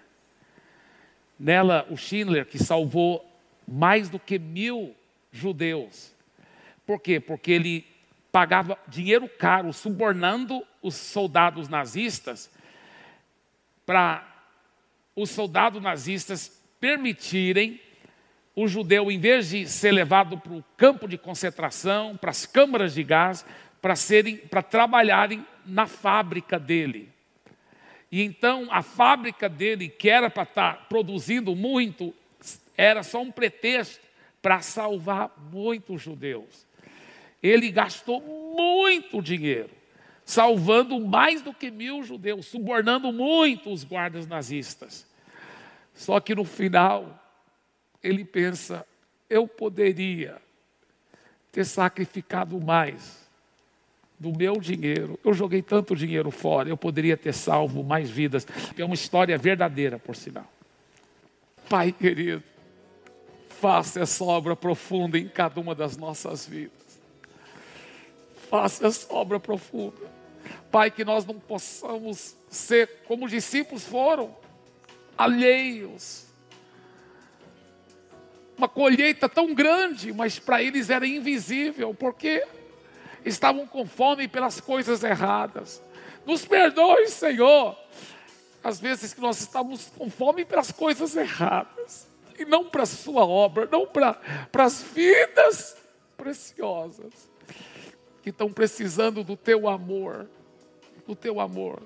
[1.39, 3.25] Nela, o Schindler, que salvou
[3.69, 4.95] mais do que mil
[5.31, 6.13] judeus.
[6.87, 7.21] Por quê?
[7.21, 7.87] Porque ele
[8.33, 12.51] pagava dinheiro caro, subornando os soldados nazistas,
[13.85, 14.27] para
[15.17, 17.81] os soldados nazistas permitirem
[18.55, 22.95] o judeu, em vez de ser levado para o campo de concentração, para as câmaras
[22.95, 23.45] de gás,
[23.81, 27.11] para serem, para trabalharem na fábrica dele.
[28.11, 32.15] E então a fábrica dele, que era para estar produzindo muito,
[32.77, 34.05] era só um pretexto
[34.43, 36.67] para salvar muitos judeus.
[37.43, 39.71] Ele gastou muito dinheiro,
[40.25, 45.07] salvando mais do que mil judeus, subornando muito os guardas nazistas.
[45.95, 47.19] Só que no final,
[48.03, 48.87] ele pensa:
[49.29, 50.41] eu poderia
[51.53, 53.21] ter sacrificado mais
[54.19, 55.19] do meu dinheiro.
[55.25, 58.47] Eu joguei tanto dinheiro fora, eu poderia ter salvo mais vidas.
[58.77, 60.47] É uma história verdadeira, por sinal.
[61.69, 62.43] Pai querido,
[63.49, 66.80] faça essa obra profunda em cada uma das nossas vidas.
[68.51, 70.11] Faça essa obra profunda.
[70.73, 74.37] Pai, que nós não possamos ser como os discípulos foram,
[75.17, 76.27] alheios.
[78.59, 82.45] Uma colheita tão grande, mas para eles era invisível, porque
[83.25, 85.81] estavam com fome pelas coisas erradas.
[86.27, 87.79] Nos perdoe, Senhor,
[88.65, 93.25] às vezes que nós estamos com fome pelas coisas erradas, e não para a Sua
[93.25, 94.19] obra, não para
[94.55, 95.77] as vidas
[96.17, 97.30] preciosas
[98.23, 100.29] que estão precisando do Teu amor,
[101.07, 101.83] do Teu amor.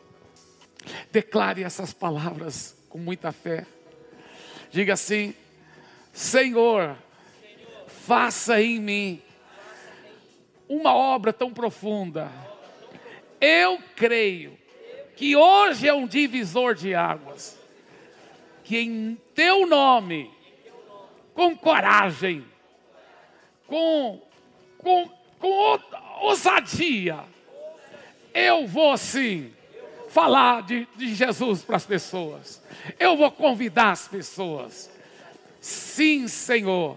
[1.10, 3.66] Declare essas palavras com muita fé.
[4.70, 5.34] Diga assim:
[6.12, 6.96] Senhor,
[7.86, 9.22] faça em mim
[10.68, 12.30] uma obra tão profunda.
[13.40, 14.56] Eu creio
[15.16, 17.58] que hoje é um divisor de águas.
[18.62, 20.30] Que em teu nome,
[21.34, 22.44] com coragem,
[23.66, 24.22] com,
[24.78, 25.08] com,
[25.38, 25.78] com
[26.24, 27.20] ousadia,
[28.32, 29.52] eu vou sim
[30.08, 32.62] falar de, de Jesus para as pessoas.
[32.98, 34.90] Eu vou convidar as pessoas.
[35.60, 36.96] Sim, Senhor,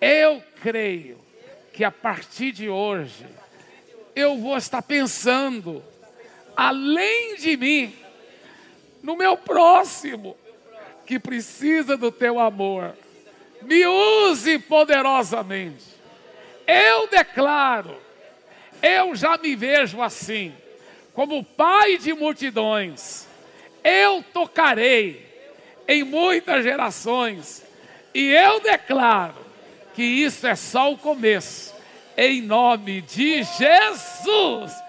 [0.00, 1.18] eu creio
[1.72, 3.26] que a partir de hoje
[4.14, 5.82] eu vou estar pensando
[6.56, 7.94] além de mim
[9.02, 10.36] no meu próximo
[11.04, 12.96] que precisa do teu amor.
[13.62, 15.84] Me use poderosamente.
[16.66, 18.05] Eu declaro,
[18.82, 20.54] eu já me vejo assim,
[21.12, 23.26] como pai de multidões.
[23.82, 25.24] Eu tocarei
[25.88, 27.64] em muitas gerações
[28.12, 29.46] e eu declaro
[29.94, 31.74] que isso é só o começo.
[32.16, 34.85] Em nome de Jesus.